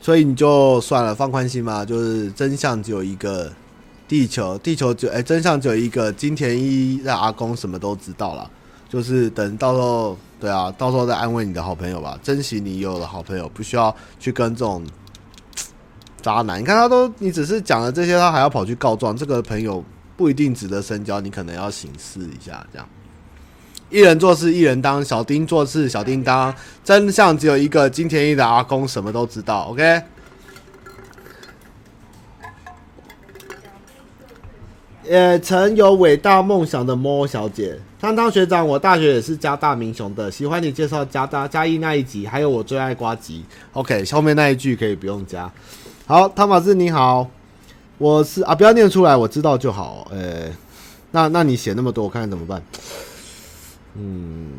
[0.00, 3.50] 所以你就算了，放宽心嘛，就是真相只有一个，
[4.06, 8.50] 地球，地球就哎，真相只有一个，金田一让阿公什么都知道了，
[8.88, 10.16] 就是等到时候。
[10.40, 14.86] 对啊，到时候再安慰你的好朋友吧，珍惜你有的好朋友，不需要去跟这种
[16.22, 16.60] 渣男。
[16.60, 19.84] 你看他都，你只是讲了这些，他还要跑去告状，这个朋友
[20.16, 22.64] 不一定值得深交，你可能要省思一下。
[22.72, 22.88] 这样，
[23.90, 29.62] 一人做事一人当，小丁做事小叮当，真相只有一个，金田一的阿公什么都知道。
[29.70, 30.00] OK。
[35.08, 43.42] 也曾有伟大梦想的莫小姐，汤汤学长，我大学也是加大明雄的，喜欢你介绍加大嘉义那一集，还有我最爱瓜吉。
[43.72, 45.50] OK，后面那一句可以不用加。
[46.06, 47.26] 好，汤马斯你好，
[47.96, 50.06] 我是啊，不要念出来，我知道就好。
[50.10, 50.50] 呃、
[51.12, 52.62] 那那你写那么多，我看看怎么办。
[53.94, 54.52] 嗯，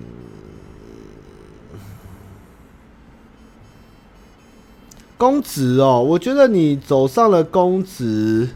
[5.15, 8.49] 公职哦，我觉得你走上了公职。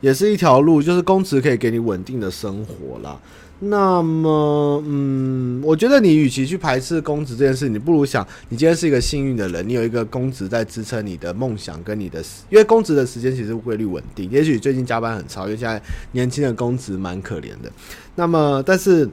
[0.00, 3.18] 也是一条路，就是公职可以给你稳定的生活啦。
[3.58, 14.30] 那么，嗯，我觉得你与其去排斥公职这件事，你不如想，你今天是一个幸运的人，你有一个公职在支撑你的梦想跟你的，因为公职的时间其实规律稳定。
[14.30, 15.80] 也许最近加班很超，因为现在
[16.12, 17.72] 年轻的公职蛮可怜的。
[18.14, 19.08] 那么，但是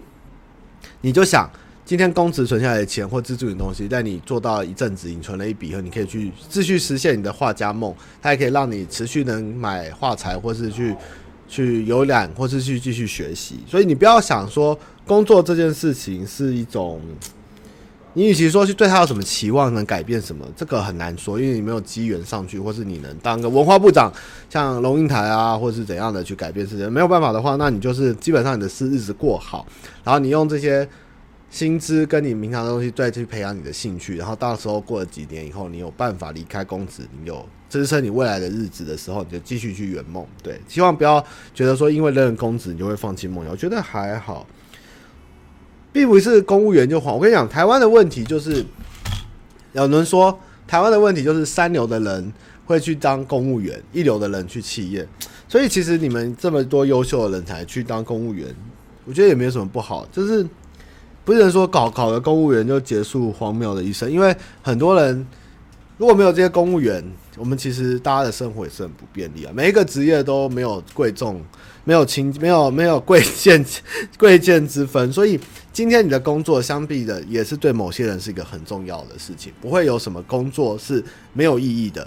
[1.01, 1.49] 你就想。
[1.86, 7.93] 今天公职存下来的钱或资助你的东西，在你做到一阵子，你存了一笔后，你可以去继续实现你的画家梦。
[8.21, 10.95] 它也可以让你持续能买画材，或是去
[11.45, 13.59] 去游览，或是去继续学习。
[13.67, 17.01] 所以你不要想说工作这件事情是一种，
[18.13, 24.09] 你与其说去对他有什么期望，能改变什么，这个很难说，因为你没有机缘上去，或是你能当个文化部长，
[24.49, 29.67] 像龙应台啊，或是怎样的去改变世界，没有办法的话，那你就是基本上你的日子过好，
[30.01, 30.88] 然后你用这些。
[31.54, 40.26] 薪资跟你平常的东西再去培养你的兴趣，然后到时候过了几年以后，你有办法离开公职，你有支撑你未来的日子的时候，你就继续去圆梦。
[40.41, 41.24] 对，希望不要
[41.54, 43.51] 觉得说因为任公职你就会放弃梦想。
[43.51, 44.47] 我觉得还好，
[45.91, 47.14] 并不是公务员就好。
[47.14, 48.66] 我跟你讲，台湾的问题就是，
[49.74, 50.36] 有人说
[50.68, 52.34] 台湾的问题就是三流的人
[52.66, 55.08] 会去当公务员，一流的人去企业。
[55.47, 58.47] 所以其实你们这么多优秀的人才去当公务员，
[59.06, 60.43] 我觉得也没有什么不好，就是。
[61.26, 65.26] 不是说考考个公务员就结束荒谬的一生，因为很多人
[65.97, 67.03] 如果没有这些公务员，
[67.38, 69.51] 我们其实大家的生活也是很不便利啊。
[69.55, 71.41] 每一个职业都没有贵重，
[71.84, 73.63] 没有轻，没 有没有贵贱
[74.19, 75.11] 贵贱之分。
[75.13, 75.39] 所以
[75.71, 79.53] 今天你的工作，相比的也是对某些人是一个很重要的事情。
[79.61, 82.05] 不会有什么工作是没有意义的，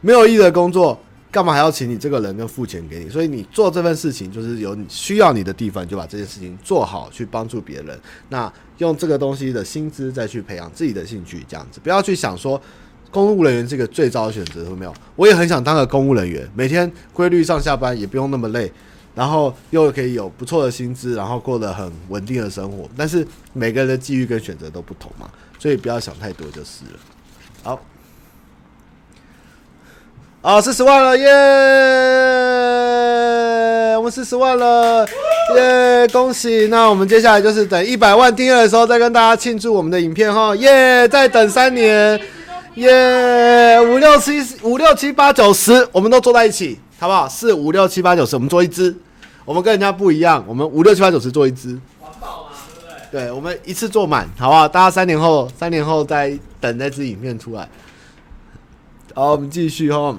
[0.00, 0.98] 没有意义的工作。
[1.34, 3.10] 干嘛还要请你这个人跟付钱给你？
[3.10, 7.98] 所以你做这份事情就是有你需要你的地方，就把这件事情做好，去帮助别人。
[8.28, 12.60] 那用这个东西的薪资再去培养自己的兴趣，这样子不要去想说
[13.10, 14.94] 公务人员这个最糟的选择，有没有？
[15.16, 18.70] 我也很想当个公务人员，每天规律上下班，也不用那么累，
[19.16, 22.88] 然后又可以有不错的薪资，然后过得很稳定的生活。
[22.96, 25.28] 但是每个人的机遇跟选择都不同嘛，
[25.58, 27.00] 所以不要想太多就是了。
[27.64, 27.80] 好。
[30.44, 31.26] 啊，四十万了耶
[33.96, 35.08] 我们四十万了
[35.56, 36.66] 耶恭喜！
[36.70, 42.20] 那我们接下来就是等一百万订阅的时候，再跟大家庆祝我们的影片哈耶再等三年
[42.74, 43.80] 耶！
[43.80, 47.26] 五六七五六七八九十，我们都坐在一起，好不好？
[47.26, 48.94] 四五六七八九十，我们做一支。
[49.46, 51.80] 我们跟人家不一样，我们五六七八九十做一支。
[51.98, 53.22] 环保嘛，对不对？
[53.22, 54.68] 对，我们一次做满，好不好？
[54.68, 57.66] 大家三年后，三年后再等那支影片出来。
[59.16, 60.18] 好，我们继续哈。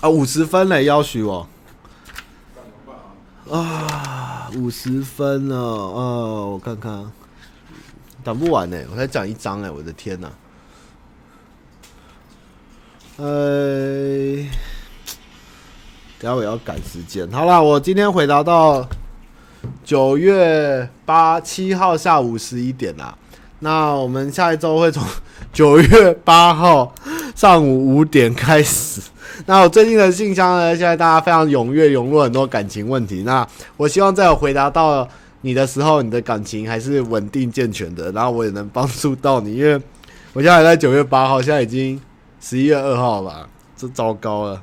[0.00, 1.48] 啊，五十分嘞，要许我。
[3.48, 7.08] 啊，五十分了，啊，我看看，
[8.24, 10.28] 讲不完呢，我才讲一张哎，我的天哪！
[13.18, 13.24] 哎，
[16.18, 17.30] 等下我要赶时间。
[17.30, 18.88] 好啦，我今天回答到
[19.84, 23.16] 九月八七号下午十一点啦。
[23.60, 25.02] 那我们下一周会从
[25.52, 26.94] 九月八号
[27.34, 29.00] 上午五点开始。
[29.46, 33.22] 那我最近的信箱呢，现在大家非常踊跃，涌入很多感情问题。
[33.24, 33.46] 那
[33.76, 35.08] 我希望在我回答到
[35.42, 39.80] 你的时候，你的感情还是稳定健全的，然后我也能帮助到你，因为
[40.32, 42.00] 我现在还在九月八号，现在已经
[42.40, 44.60] 十一月二号了，这糟糕了，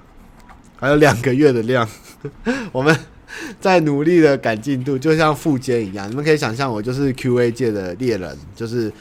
[0.78, 1.88] 还有两个月的量，
[2.72, 2.96] 我们
[3.62, 8.92] 在努力的赶进度，就像副监一样，你们可以想象我就是 QA 界的猎人，就是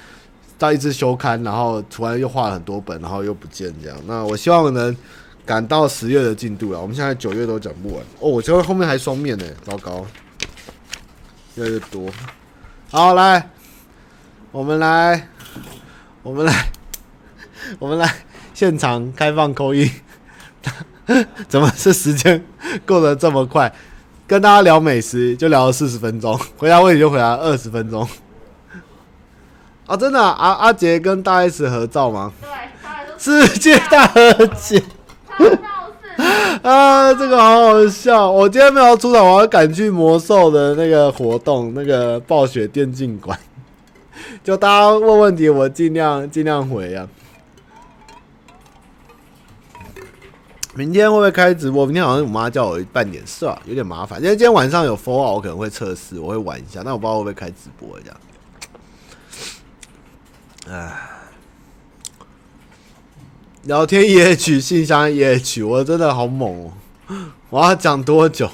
[0.58, 3.98] 到一支休刊，然后突然又画了很多本，然后又不见这样。
[4.06, 4.96] 那我希望我能。
[5.46, 8.30] 赶到十月的进度了，我们现在九月都讲不完哦。
[8.30, 10.06] 我觉得后面还双面呢，糟糕，
[11.56, 12.08] 越来越多。
[12.90, 13.50] 好，来，
[14.50, 15.28] 我们来，
[16.22, 16.70] 我们来，
[17.78, 18.10] 我们来
[18.54, 19.90] 现场开放扣音。
[21.46, 22.42] 怎么是时间
[22.86, 23.70] 过得这么快？
[24.26, 28.08] 跟大家聊美食就聊了四十分钟， 回答问题就回答二十分钟。
[29.86, 30.30] 啊， 真的啊？
[30.38, 32.32] 阿阿杰跟大 S 合照吗？
[32.40, 32.48] 对，
[33.18, 34.82] 世界大和解。
[36.62, 38.30] 啊，这个好好笑！
[38.30, 43.38] 我今天没有出场，我要赶去魔兽的那个活动，那个暴雪电竞馆。
[44.42, 47.06] 就大家问问题，我尽量尽量回啊。
[50.76, 51.86] 明天会不会开直播？
[51.86, 54.20] 明天好像我妈叫我办点事啊，有点麻烦。
[54.20, 58.16] 因为今天晚上有 Fallout，我可能会测试，我会玩一下，但我不知道会不会开直播这样。
[60.68, 61.10] 唉。
[63.62, 66.72] 聊天 EH 信箱 EH，我真的好猛哦！
[67.48, 68.50] 我要讲多久？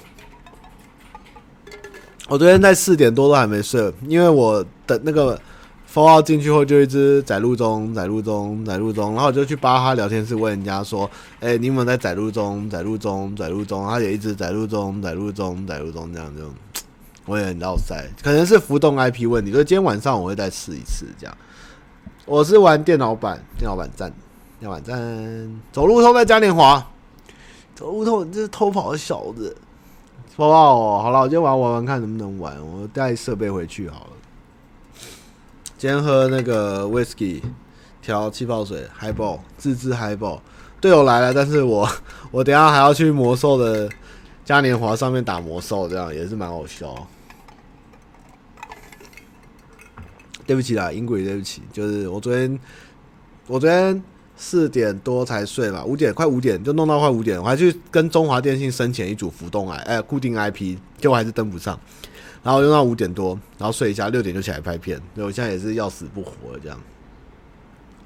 [2.28, 5.40] 我昨天在四点多都还没睡，因为我的那个
[5.92, 11.10] Fallout 进去后就一直载入中、载入中、载入中，然后我就去巴哈聊天室问人家说
[11.40, 16.44] ：“哎、你有没有在载入中、载入中、载入中？”他也一直载入中、载入中、载入中这样就，
[17.26, 19.50] 我也很绕塞，可能是浮动 IP 问题。
[19.50, 21.36] 所以今天晚上我会再试一次这样。
[22.24, 24.12] 我是玩电脑版，电脑版站。
[24.60, 26.86] 要晚站，走路偷在嘉年华，
[27.74, 29.56] 走路偷，这是偷跑的小子，
[30.36, 31.02] 好不好？
[31.02, 34.10] 好了，我今天晚上玩玩看能不能玩，我带设备回去好了。
[35.80, 37.40] 今天喝那个 whisky
[38.02, 40.38] 调气泡水，highball 自制 highball，
[40.78, 41.88] 队友来了，但是我
[42.30, 43.88] 我等下还要去魔兽的
[44.44, 47.08] 嘉年华上面打魔兽，这样也是蛮好笑。
[50.44, 52.60] 对不起啦，音轨，对不起，就是我昨天，
[53.46, 54.02] 我昨天。
[54.42, 61.78] 四点多才睡吧，五点快五点就弄到快五点，我还去跟中华电信申请一组浮动 I 哎固定 IP，结果还是登不上，
[62.42, 66.80] 然后用到五点多，然后睡一下，六点就起来拍片，所以我现在也是要死不活这样。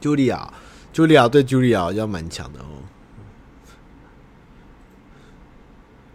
[0.02, 2.82] Julia，Julia 对 Julia 好像蛮强的哦。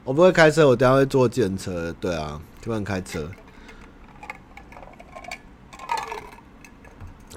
[0.03, 1.93] 我不会开车，我等下会坐计程车。
[1.99, 3.29] 对啊，就能开车。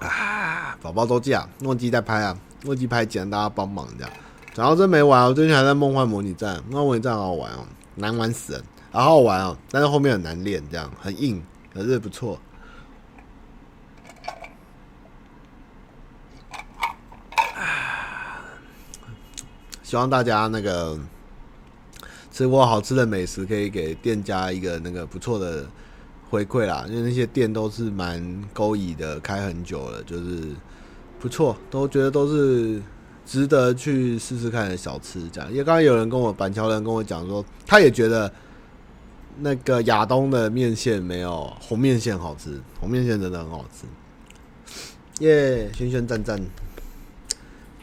[0.01, 2.37] 啊，宝宝都这样，诺基在拍啊。
[2.62, 4.12] 诺基拍剪，大家帮忙这样。
[4.55, 7.66] 然后真没玩，我最近还在梦幻模拟战，梦幻模拟战好好玩哦，
[7.97, 8.62] 难玩死人，
[8.93, 11.43] 好好玩哦，但是后面很难练，这样很硬，
[11.74, 12.38] 可是不错。
[19.82, 20.97] 希望大家那个
[22.30, 25.66] 吃过好吃的美食，可以给店家一个那个不错的
[26.30, 30.55] 回馈啦，因为那些店都是蛮勾引的，开很久了，就是。
[31.20, 32.82] 不错，都觉得都是
[33.24, 35.49] 值得去试试看的小吃，这样。
[35.53, 38.28] 因为刚刚有人跟我板桥人跟我讲说，他也觉得
[39.39, 43.87] 那个亚东的面线没有红面线好吃，红面线真的很好吃。
[45.24, 46.41] 耶，轩轩赞赞，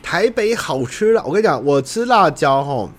[0.04, 1.24] 台北好吃了。
[1.26, 2.90] 我跟你讲，我吃辣椒吼，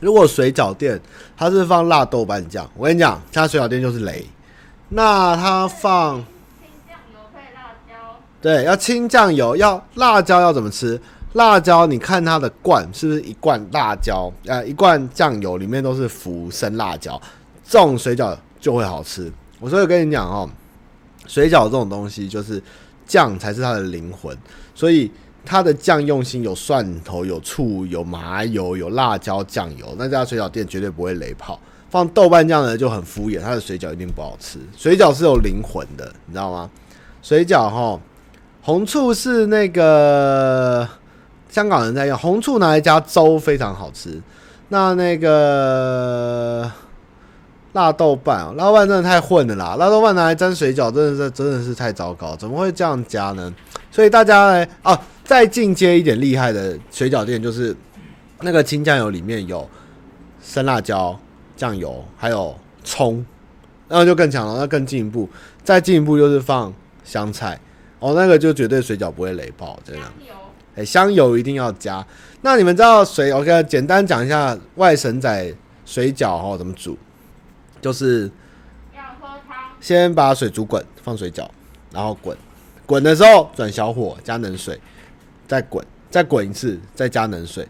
[0.00, 1.00] 如果水饺店
[1.36, 4.26] 它是放辣豆瓣酱，我跟你讲，它水饺店就是雷。
[4.88, 6.16] 那它放
[6.88, 8.18] 酱油配辣椒。
[8.40, 11.00] 对，要清酱油，要辣椒要怎么吃？
[11.34, 14.32] 辣椒，你看它的罐是不是一罐辣椒？
[14.46, 17.20] 呃，一罐酱油里面都是浮生辣椒，
[17.70, 19.32] 这种水饺就会好吃。
[19.60, 20.50] 我所以跟你讲哦，
[21.28, 22.60] 水饺这种东西就是
[23.06, 24.36] 酱才是它的灵魂，
[24.74, 25.08] 所以
[25.44, 31.60] 它的酱用心，有蒜头、有醋、有麻油、有辣椒酱油，那家水饺店绝对不会雷炮。
[31.90, 34.58] 放豆瓣酱呢就很敷衍，它的水饺一定不好吃。
[34.76, 36.68] 水饺是有灵魂的，你知道吗？
[37.22, 38.00] 水饺哈。
[38.62, 40.88] 红醋是那个
[41.48, 44.20] 香港人在用，红醋拿来加粥非常好吃。
[44.68, 46.70] 那那个
[47.72, 49.76] 辣豆瓣，辣豆瓣真的太混了啦！
[49.76, 53.52] 辣豆瓣拿来沾水饺，真的是真的是太糟糕，怎么会这样加呢？
[53.90, 57.74] 所以大家呢，哦，再进阶一点厉害的水饺店，就是
[58.40, 59.68] 那个青酱油里面有
[60.42, 61.18] 生辣椒、
[61.56, 63.24] 酱油，还有葱，
[63.88, 64.58] 那就更强了。
[64.58, 65.28] 那更进一步，
[65.62, 66.72] 再进一步就是放
[67.04, 67.60] 香菜。
[68.00, 70.02] 哦，那个就绝对水饺不会雷爆，真的。
[70.74, 72.04] 哎，香油一定要加。
[72.42, 73.32] 那你们知道水？
[73.34, 75.54] 我给简单讲一下外省仔
[75.84, 76.96] 水饺哦怎么煮，
[77.80, 78.30] 就是
[79.80, 81.48] 先把水煮滚，放水饺，
[81.92, 82.36] 然后滚，
[82.86, 84.80] 滚的时候转小火加冷水，
[85.48, 87.66] 再滚，再滚一次，再加冷水，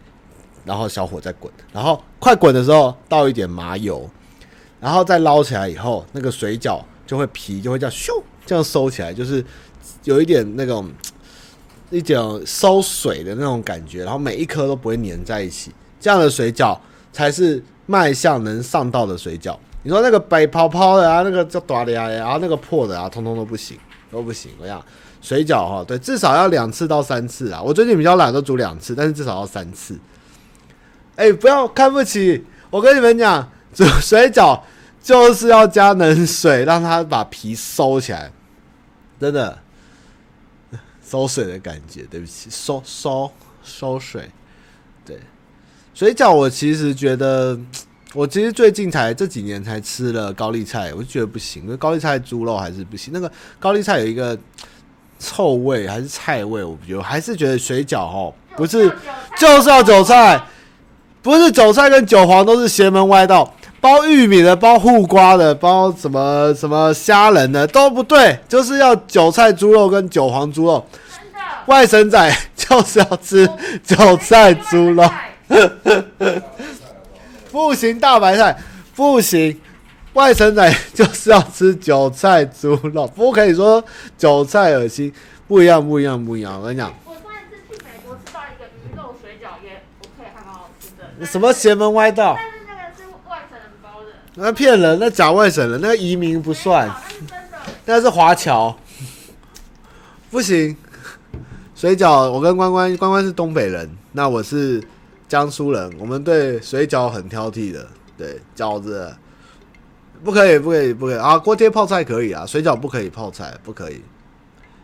[0.64, 4.08] 然后小火再滚，然后快滚的时候倒一点麻油，
[4.80, 9.44] 然后再捞起来以后，那个水饺就会皮就会这样咻这样收起来，就是
[10.04, 10.90] 有一点那种。
[11.92, 16.78] 一点收水的那种感觉，然后每一颗都不会粘在一起，这样的水饺
[17.12, 19.58] 才是卖相能上道的水饺。
[19.83, 23.78] 你说那个白泡泡的啊，那个叫大的啊，然后那个破的啊，通通都不行，
[24.11, 24.51] 都不行。
[24.61, 24.85] 我想
[25.22, 27.61] 水饺哈，对，至少要两次到三次啊。
[27.62, 29.99] 我最近比较懒，都煮两次，但是至少要三次。
[31.16, 34.61] 哎、不要看不起我，跟你们讲，煮水饺
[35.03, 38.33] 就是要加冷水，让它把皮收起来，
[39.18, 39.59] 真的。
[41.03, 43.28] 收水的感觉，对不起，收收
[43.64, 44.31] 收水，
[45.05, 45.18] 对，
[45.93, 47.59] 水饺我其实觉得，
[48.12, 54.36] 我其实最近才这几年才吃了高丽菜，我就觉得不行，因为高丽菜猪肉还是不行，那个高丽菜有一个
[55.18, 58.90] 臭味还是菜味，我觉得还是觉得水饺哦，不是
[59.38, 60.42] 就是要韭菜，
[61.22, 63.54] 不是韭菜跟韭黄都是邪门歪道。
[63.80, 70.84] 包玉米的，包护瓜的，包什么什么虾仁的都不对，就是要韭菜猪肉跟韭黄猪肉。
[71.66, 73.48] 外省仔就是要吃
[73.82, 75.08] 韭菜猪肉。
[77.51, 78.57] 不行，大白菜
[78.94, 79.61] 不行，
[80.14, 83.82] 外省仔就是要吃韭菜猪肉，不可以说
[84.16, 85.12] 韭菜恶心，
[85.48, 86.61] 不一样，不一样，不一样。
[86.61, 91.26] 我跟你讲，我上一次去美国吃到一个鱼肉水饺，也 OK，还蛮好吃的。
[91.26, 92.36] 什么邪门歪道？
[94.36, 96.88] 那骗人，那假外省人，那个移民不算，
[97.84, 98.74] 那是华侨，
[100.30, 100.74] 不行。
[101.74, 104.82] 水饺，我跟关关，关关是东北人，那我是
[105.31, 107.87] 江苏人，我们对水饺很挑剔的，
[108.18, 109.14] 对饺子
[110.24, 111.39] 不可以，不可以，不可以啊！
[111.39, 114.03] 锅贴泡菜可以啊，水饺不可以泡菜，不可以。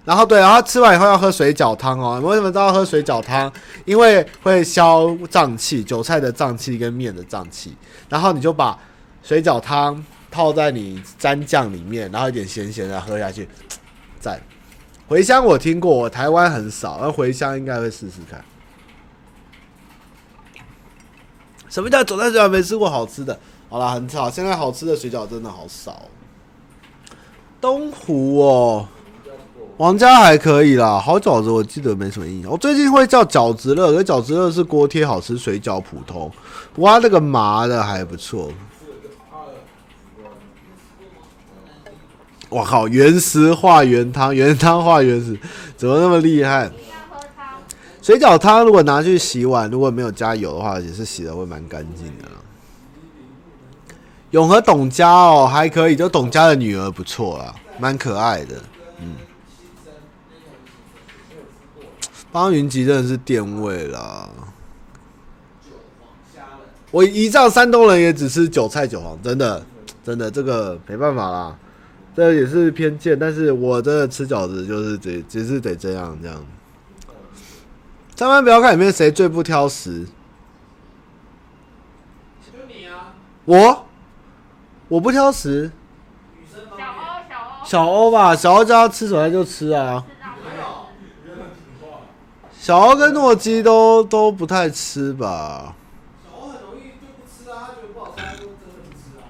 [0.05, 2.21] 然后对，然后吃完以后要喝水饺汤哦。
[2.23, 3.53] 为什么都要喝水饺汤？
[3.85, 7.77] 因为会消胀气，韭菜的胀气跟面的胀气，
[8.09, 8.79] 然后你就把。
[9.25, 13.49] 水饺汤泡在你蘸酱里面，然后一点咸咸的喝下去，
[14.21, 14.41] 赞。
[15.09, 18.45] 茴香我听过，我台湾很少，那茴香应该会试试看。
[21.77, 23.39] 什么叫走在水饺没吃过好吃的？
[23.69, 25.95] 好啦，很吵，现在好吃的水饺真的好少。
[27.61, 28.89] 东湖哦，
[29.77, 32.51] 王家还可以啦，好饺子我记得没什么印象。
[32.51, 36.33] 我最近会叫饺子乐，因为饺子乐是锅贴好吃，水饺普通。
[36.77, 38.51] 哇，那个麻的还不错。
[42.49, 42.89] 我靠！
[42.89, 45.39] 原石化原汤，原汤化原石，
[45.77, 46.71] 怎么那么厉害？
[48.07, 52.29] 水饺汤如果拿去洗碗，如果没有加油的话，也是洗的会蛮干净的。
[54.31, 58.63] 永和董家哦，还可以，就董家的女儿不错啦，蛮可爱的。
[59.01, 59.17] 嗯，
[62.31, 64.29] 方云集真的是垫位啦。
[66.93, 69.67] 我一仗山东人也只吃韭菜韭黄，真的，
[70.05, 71.59] 真的这个没办法啦。
[72.15, 76.47] 这也是偏见，但是我真的吃饺子就是得，只是得这样这样。
[78.17, 80.07] 上班不要看里面谁最不挑食。
[82.41, 83.13] 就你啊！
[83.45, 83.87] 我
[84.89, 85.71] 我不挑食。
[86.51, 90.03] 小欧小欧小欧吧，小欧叫他吃什么就吃啊。
[92.59, 95.75] 小欧跟诺基都都不太吃吧。
[96.25, 99.29] 小欧很容易就不吃啊，他觉得不好吃，他就真的不吃啊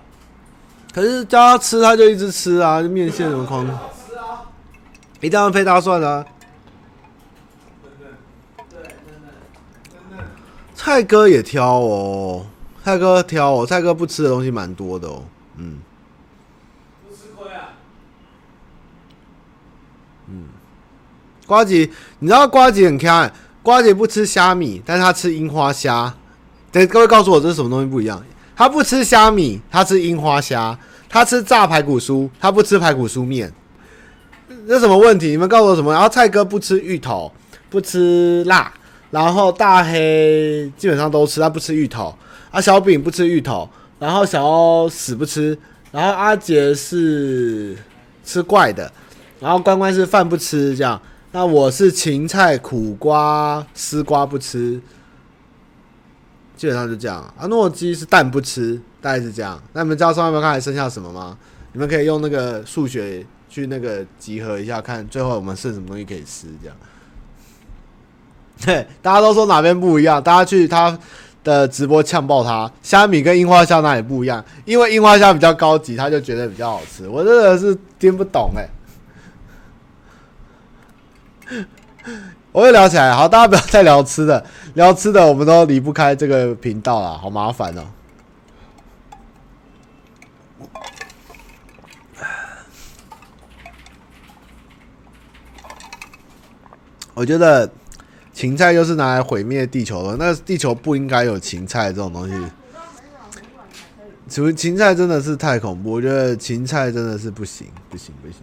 [0.94, 3.66] 可是叫他吃，他就一直吃啊，面线什么狂，
[5.20, 6.24] 一定要配大蒜啊。
[10.86, 12.46] 蔡哥也挑哦，
[12.84, 15.24] 蔡哥挑哦，蔡哥不吃的东西蛮多的哦，
[15.56, 15.78] 嗯。
[17.02, 17.70] 不吃亏啊。
[20.28, 20.44] 嗯。
[21.44, 21.90] 呱吉，
[22.20, 23.28] 你知道瓜姐很强，
[23.64, 26.14] 呱吉不吃虾米，但是他吃樱花虾。
[26.70, 28.24] 等各位告诉我这是什么东西不一样？
[28.54, 33.52] 她不吃虾米，她吃樱花虾；她吃炸排骨酥，她不吃排骨酥面。
[34.68, 35.30] 这什么问题？
[35.30, 35.92] 你们告诉我什么？
[35.92, 37.32] 然后蔡哥不吃芋头，
[37.68, 38.72] 不吃辣，
[39.10, 42.14] 然后大黑基本上都吃，他不吃芋头。
[42.50, 43.68] 啊，小饼不吃芋头，
[43.98, 45.58] 然后小欧死不吃，
[45.92, 47.76] 然后阿杰是
[48.24, 48.90] 吃怪的，
[49.40, 51.00] 然后关关是饭不吃这样。
[51.32, 54.80] 那我是芹菜、苦瓜、丝瓜不吃。
[56.56, 57.34] 基本上就这样。
[57.36, 59.62] 阿诺基是蛋不吃，大概是这样。
[59.74, 61.36] 那你们知道上面有没有看还剩下什么吗？
[61.72, 66.74] 你们可以用那个数学去那个集合一下，看最后我们剩什么东西可以吃，这样。
[68.64, 70.98] 对， 大家都说哪边不一样，大家去他
[71.44, 72.70] 的直播呛爆他。
[72.82, 74.44] 虾米跟樱花虾哪里不一样？
[74.64, 77.08] 因为樱花虾比较高级，他就觉得比较好吃。
[77.08, 78.68] 我真的是听不懂哎、
[81.48, 81.66] 欸。
[82.52, 87.82] 我又聊起来，好，大家不要再聊吃的，聊吃的我们都离不开这个频道了，好麻烦哦。
[97.12, 97.70] 我觉得
[98.36, 102.34] 芹菜就是拿来毁灭地球的，那地球不应该有芹菜这种东西。
[104.28, 108.42] 芹芹菜真的是太恐怖，我觉得芹菜真的是不行，不行，不行。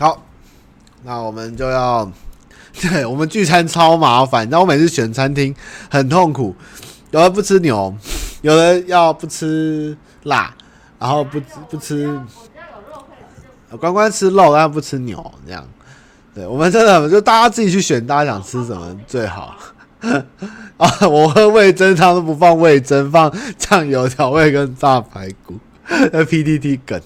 [0.00, 0.20] 好，
[1.04, 2.10] 那我们就要，
[2.82, 5.54] 对，我们聚餐超麻烦，你知道我每次选餐厅
[5.88, 6.52] 很痛苦，
[7.12, 7.96] 有人不吃牛，
[8.42, 10.52] 有人要不吃辣，
[10.98, 11.40] 然后不
[11.70, 12.20] 不吃，
[13.80, 15.66] 关关吃肉，但不吃牛，这样，
[16.34, 19.56] 对，我们真的就大家自己去选，大家想吃什么最好。
[20.76, 25.58] 啊，我喝味噌汤都不放味噌，放酱油调味跟炸排骨，
[26.12, 27.00] 那 PTT 梗。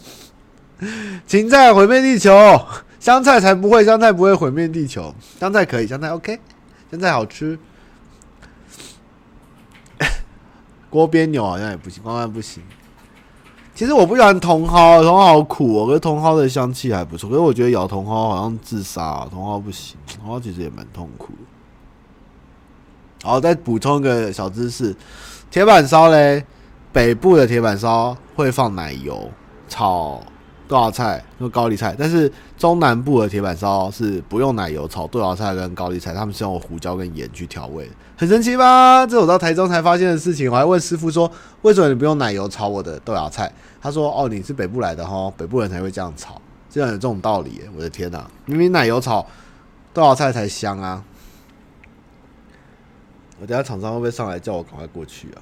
[1.27, 2.61] 芹菜毁灭地球，
[2.99, 6.41] 香菜才不会，香菜不会毁灭地球，香菜可以，香菜 OK，
[6.91, 7.59] 香菜好吃。
[10.91, 12.63] 锅边牛好像也不行，关关不行。
[13.81, 17.31] 其实我不喜欢茼蒿，茼蒿好苦哦，可是茼蒿的香气还不错。
[17.31, 21.33] 可是我觉得咬茼蒿好像自杀，茼蒿不行，茼蒿其实也蛮痛苦。
[23.23, 24.95] 好，再补充一个小知识：
[25.51, 26.45] 铁板烧嘞，
[26.93, 29.31] 北部的铁板烧会放奶油
[29.67, 30.21] 炒。
[30.69, 37.91] 豆芽菜用高丽菜，但是中南部的铁板烧是不用奶油炒豆芽菜跟高丽菜，他们是用胡椒跟盐去调味，
[38.21, 39.07] 很神奇吧？
[39.07, 40.53] 这是我到台中才发现的事情。
[40.53, 41.33] 我还问师傅说，
[41.63, 43.51] 为什么你不用奶油炒我的豆芽菜？
[43.81, 46.39] 他说，哦，你是北部来的哈，北部人才会这样炒，
[46.69, 47.63] 这样有这种道理。
[47.75, 49.27] 我的天哪，明明奶油炒
[49.95, 51.03] 豆芽菜才香啊！
[53.41, 55.41] 我等下厂商会不会上来叫我赶快过去啊？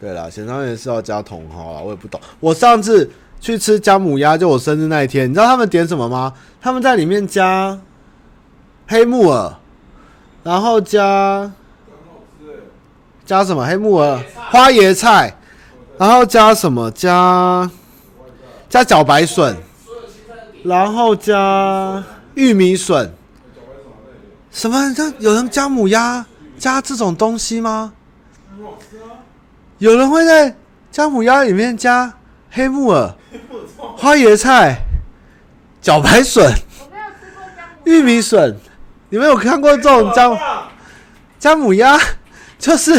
[0.00, 2.20] 对了，咸汤圆是要加茼蒿啊，我也不懂。
[2.40, 3.08] 我上次
[3.38, 6.34] 去吃姜母鸭，就我生日那一天，你知道他们点什么吗？
[6.60, 7.80] 他们在里面加
[8.88, 9.54] 黑木耳，
[10.42, 11.50] 然后加
[13.24, 13.64] 加什么？
[13.64, 14.20] 黑木耳、
[14.50, 15.36] 花椰菜，
[15.96, 16.90] 然后加什么？
[16.90, 17.70] 加
[18.68, 19.56] 加茭白笋，
[20.64, 22.02] 然后加
[22.34, 23.14] 玉米笋。
[24.50, 24.92] 什么？
[24.94, 26.26] 这有人加母鸭
[26.58, 27.92] 加这种东西吗？
[29.78, 30.56] 有人会在
[30.90, 32.12] 姜母鸭里面加
[32.50, 33.14] 黑木耳、
[33.96, 34.78] 花椰菜、
[35.82, 36.52] 茭白笋、
[37.84, 38.58] 玉米笋。
[39.12, 40.38] 你们有看过这种姜
[41.38, 42.00] 姜母鸭？
[42.58, 42.98] 就是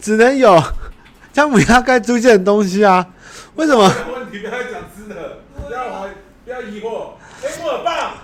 [0.00, 0.60] 只能有
[1.32, 3.06] 姜母鸭该出现的东西啊？
[3.54, 3.80] 为什么？
[4.12, 6.08] 问题不要讲吃的，不要怀
[6.44, 7.12] 不要疑惑。
[7.40, 8.14] 黑木耳棒。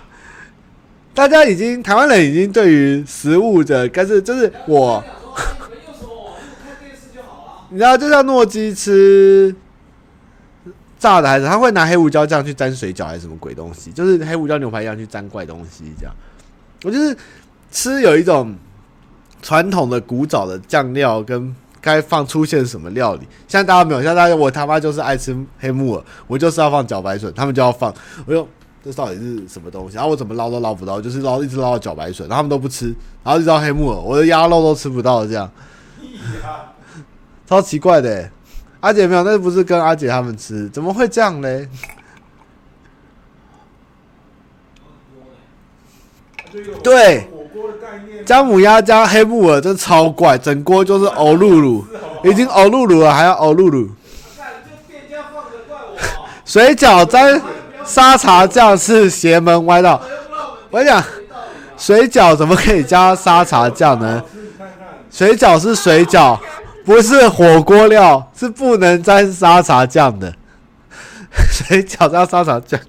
[1.13, 5.01] 大家已经台湾人已经对于食物的，但是就是我。
[7.69, 9.55] 你知道，就像诺基吃
[10.99, 13.93] 炸的还是，他会拿黑胡椒酱去沾水饺还是什么鬼东西？
[13.93, 16.13] 就是黑胡椒牛排一样去沾怪东西这样。
[16.83, 17.15] 我就是
[17.71, 18.55] 吃有一种
[19.41, 23.21] 传统的古早的酱料跟该放出现什么料理。
[23.47, 27.93] 现在大家没有，现在大家我他妈就是爱吃黑木耳，我就是要放茭白笋，他们就要放。
[28.25, 28.47] 我说
[28.83, 29.95] 这到底是什么东西？
[29.95, 32.87] 然后我怎么捞都捞不到，就是捞一直捞到茭白笋，他们都不吃，
[33.23, 35.49] 然后一直到黑木耳，我的鸭肉都吃不到这样。
[37.47, 38.29] 超奇怪的、
[38.81, 41.67] 阿姐没有，那不是跟阿姐他们吃，怎么会这样嘞？
[46.83, 47.27] 对，
[48.25, 51.85] 姜母鸭加黑木耳，真超怪，整锅就是欧露露，
[52.23, 53.89] 已经欧露露了，还要欧露露。
[56.45, 57.41] 水饺沾
[57.85, 60.01] 沙茶酱是邪门歪道，
[60.69, 61.03] 我跟你讲，
[61.77, 64.23] 水饺怎么可以加沙茶酱呢？
[65.11, 66.37] 水饺是水饺。
[66.85, 70.33] 不是火锅料，是不能沾沙茶酱的。
[71.51, 72.79] 水饺加沙茶酱。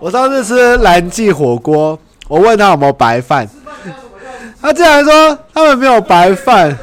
[0.00, 1.98] 我上次吃蓝记火锅，
[2.28, 3.48] 我问他有没有白饭，
[4.60, 6.76] 他竟然说他们没有白饭，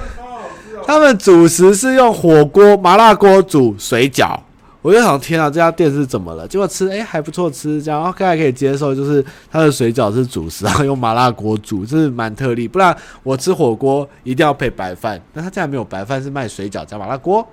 [0.86, 4.38] 他们主食是用火锅麻辣锅煮水饺。
[4.82, 6.48] 我就想，天啊，这家店是怎么了？
[6.48, 12.68] 结果吃，哎、还不错吃，这样，然后还可以接受，就是它的水饺是主食，然后用麻辣锅煮，这是蛮特例。
[12.68, 17.48] 不然我吃火锅一定要配白饭，但他竟然没有白饭，是卖水饺加麻辣锅，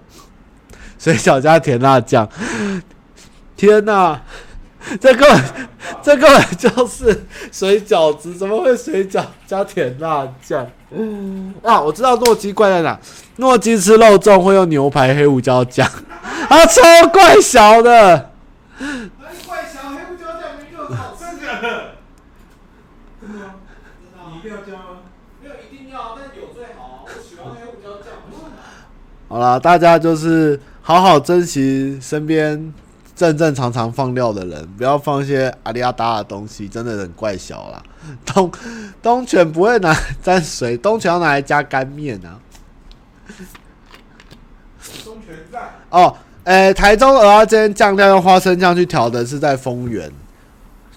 [0.98, 2.28] 水饺加甜辣酱。
[3.56, 4.20] 天哪，
[5.00, 5.42] 这根本
[6.02, 10.66] 这根本就是水饺子，怎么会水饺加甜辣酱？
[11.62, 12.98] 啊，我知道诺基怪在哪，
[13.36, 15.88] 诺基吃肉粽会用牛排黑胡椒酱，
[16.48, 18.30] 啊，超怪小的。
[19.46, 21.94] 怪小黑胡椒酱没有好吃的，
[23.20, 23.54] 真的吗？
[24.32, 25.02] 你一定要加吗？
[25.40, 27.04] 没有一定要，但有最好。
[27.06, 28.12] 我喜欢黑胡椒酱。
[29.28, 32.74] 好了，大家就是好好珍惜身边。
[33.22, 37.80] 正正常常放料的人，不要放一些阿里阿达的东西，真的很怪小啦。
[38.26, 38.50] 东
[39.00, 42.40] 东泉不会拿来沾水，东泉要拿来加干面啊。
[45.04, 50.10] 东泉在哦，诶、欸，台中蚵仔煎酱料用花生酱去调的，是在丰原。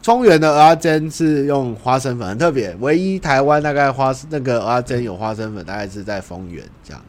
[0.01, 7.01] 丰原的蚵仔煎是用花生粉，很特别，唯一台湾大概花那个蚵仔煎有花生粉，大概是在丰原这样。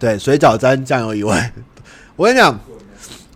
[0.00, 1.52] 对，水饺沾酱油以外，
[2.16, 2.58] 我跟你讲，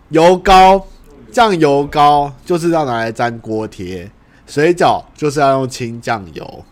[0.09, 0.87] 油膏、
[1.31, 4.09] 酱油膏就是要拿来沾锅贴，
[4.47, 6.65] 水饺就是要用清酱油，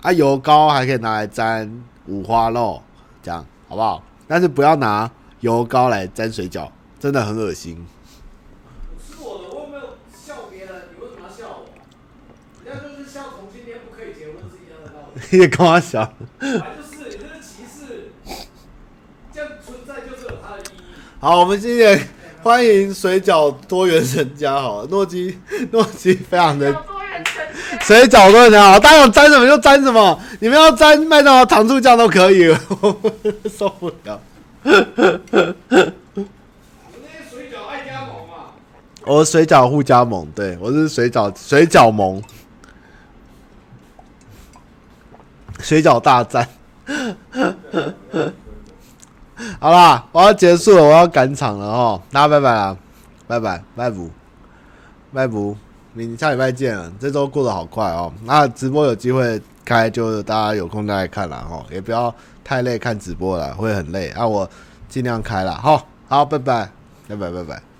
[0.00, 1.70] 啊，油膏还可以拿来沾
[2.06, 2.82] 五花肉，
[3.22, 4.02] 这样好不好？
[4.26, 5.10] 但是不要拿
[5.40, 7.86] 油膏来沾水饺，真的很恶心。
[8.88, 11.68] 我吃我的，我又没有笑别人，你为什么要笑我？
[12.64, 15.20] 人家就是笑同性恋不可以结婚是一样的道理。
[15.30, 16.10] 你也跟我笑。
[21.24, 21.98] 好，我们今天
[22.42, 24.60] 欢迎水饺多元成家。
[24.60, 25.38] 好，诺基
[25.72, 26.70] 诺基非常的
[27.80, 32.94] 水饺多元成家好，大家想沾什么就沾什么，你们要沾麦当劳糖醋酱都可以，我
[33.48, 34.20] 受不了。
[34.64, 34.84] 我是
[37.30, 38.52] 水饺爱加盟嘛？
[39.06, 42.22] 我是水饺互加盟，对，我是水饺水饺盟，
[45.60, 46.46] 水饺大战。
[49.60, 52.00] 好啦，我要结束了，我要赶场了哦。
[52.12, 52.76] 大家拜拜啦，
[53.26, 54.10] 拜拜，拜不，
[55.12, 55.56] 拜不，
[55.92, 56.92] 明下礼拜见了。
[57.00, 58.12] 这周过得好快哦。
[58.24, 64.26] 那直播有机会开，就大家有空再来看啦哈，也不要太累看直播了，会很累那。
[64.26, 64.48] 我
[64.88, 66.70] 尽量开了，哈，好，拜拜，
[67.08, 67.73] 拜拜，拜拜。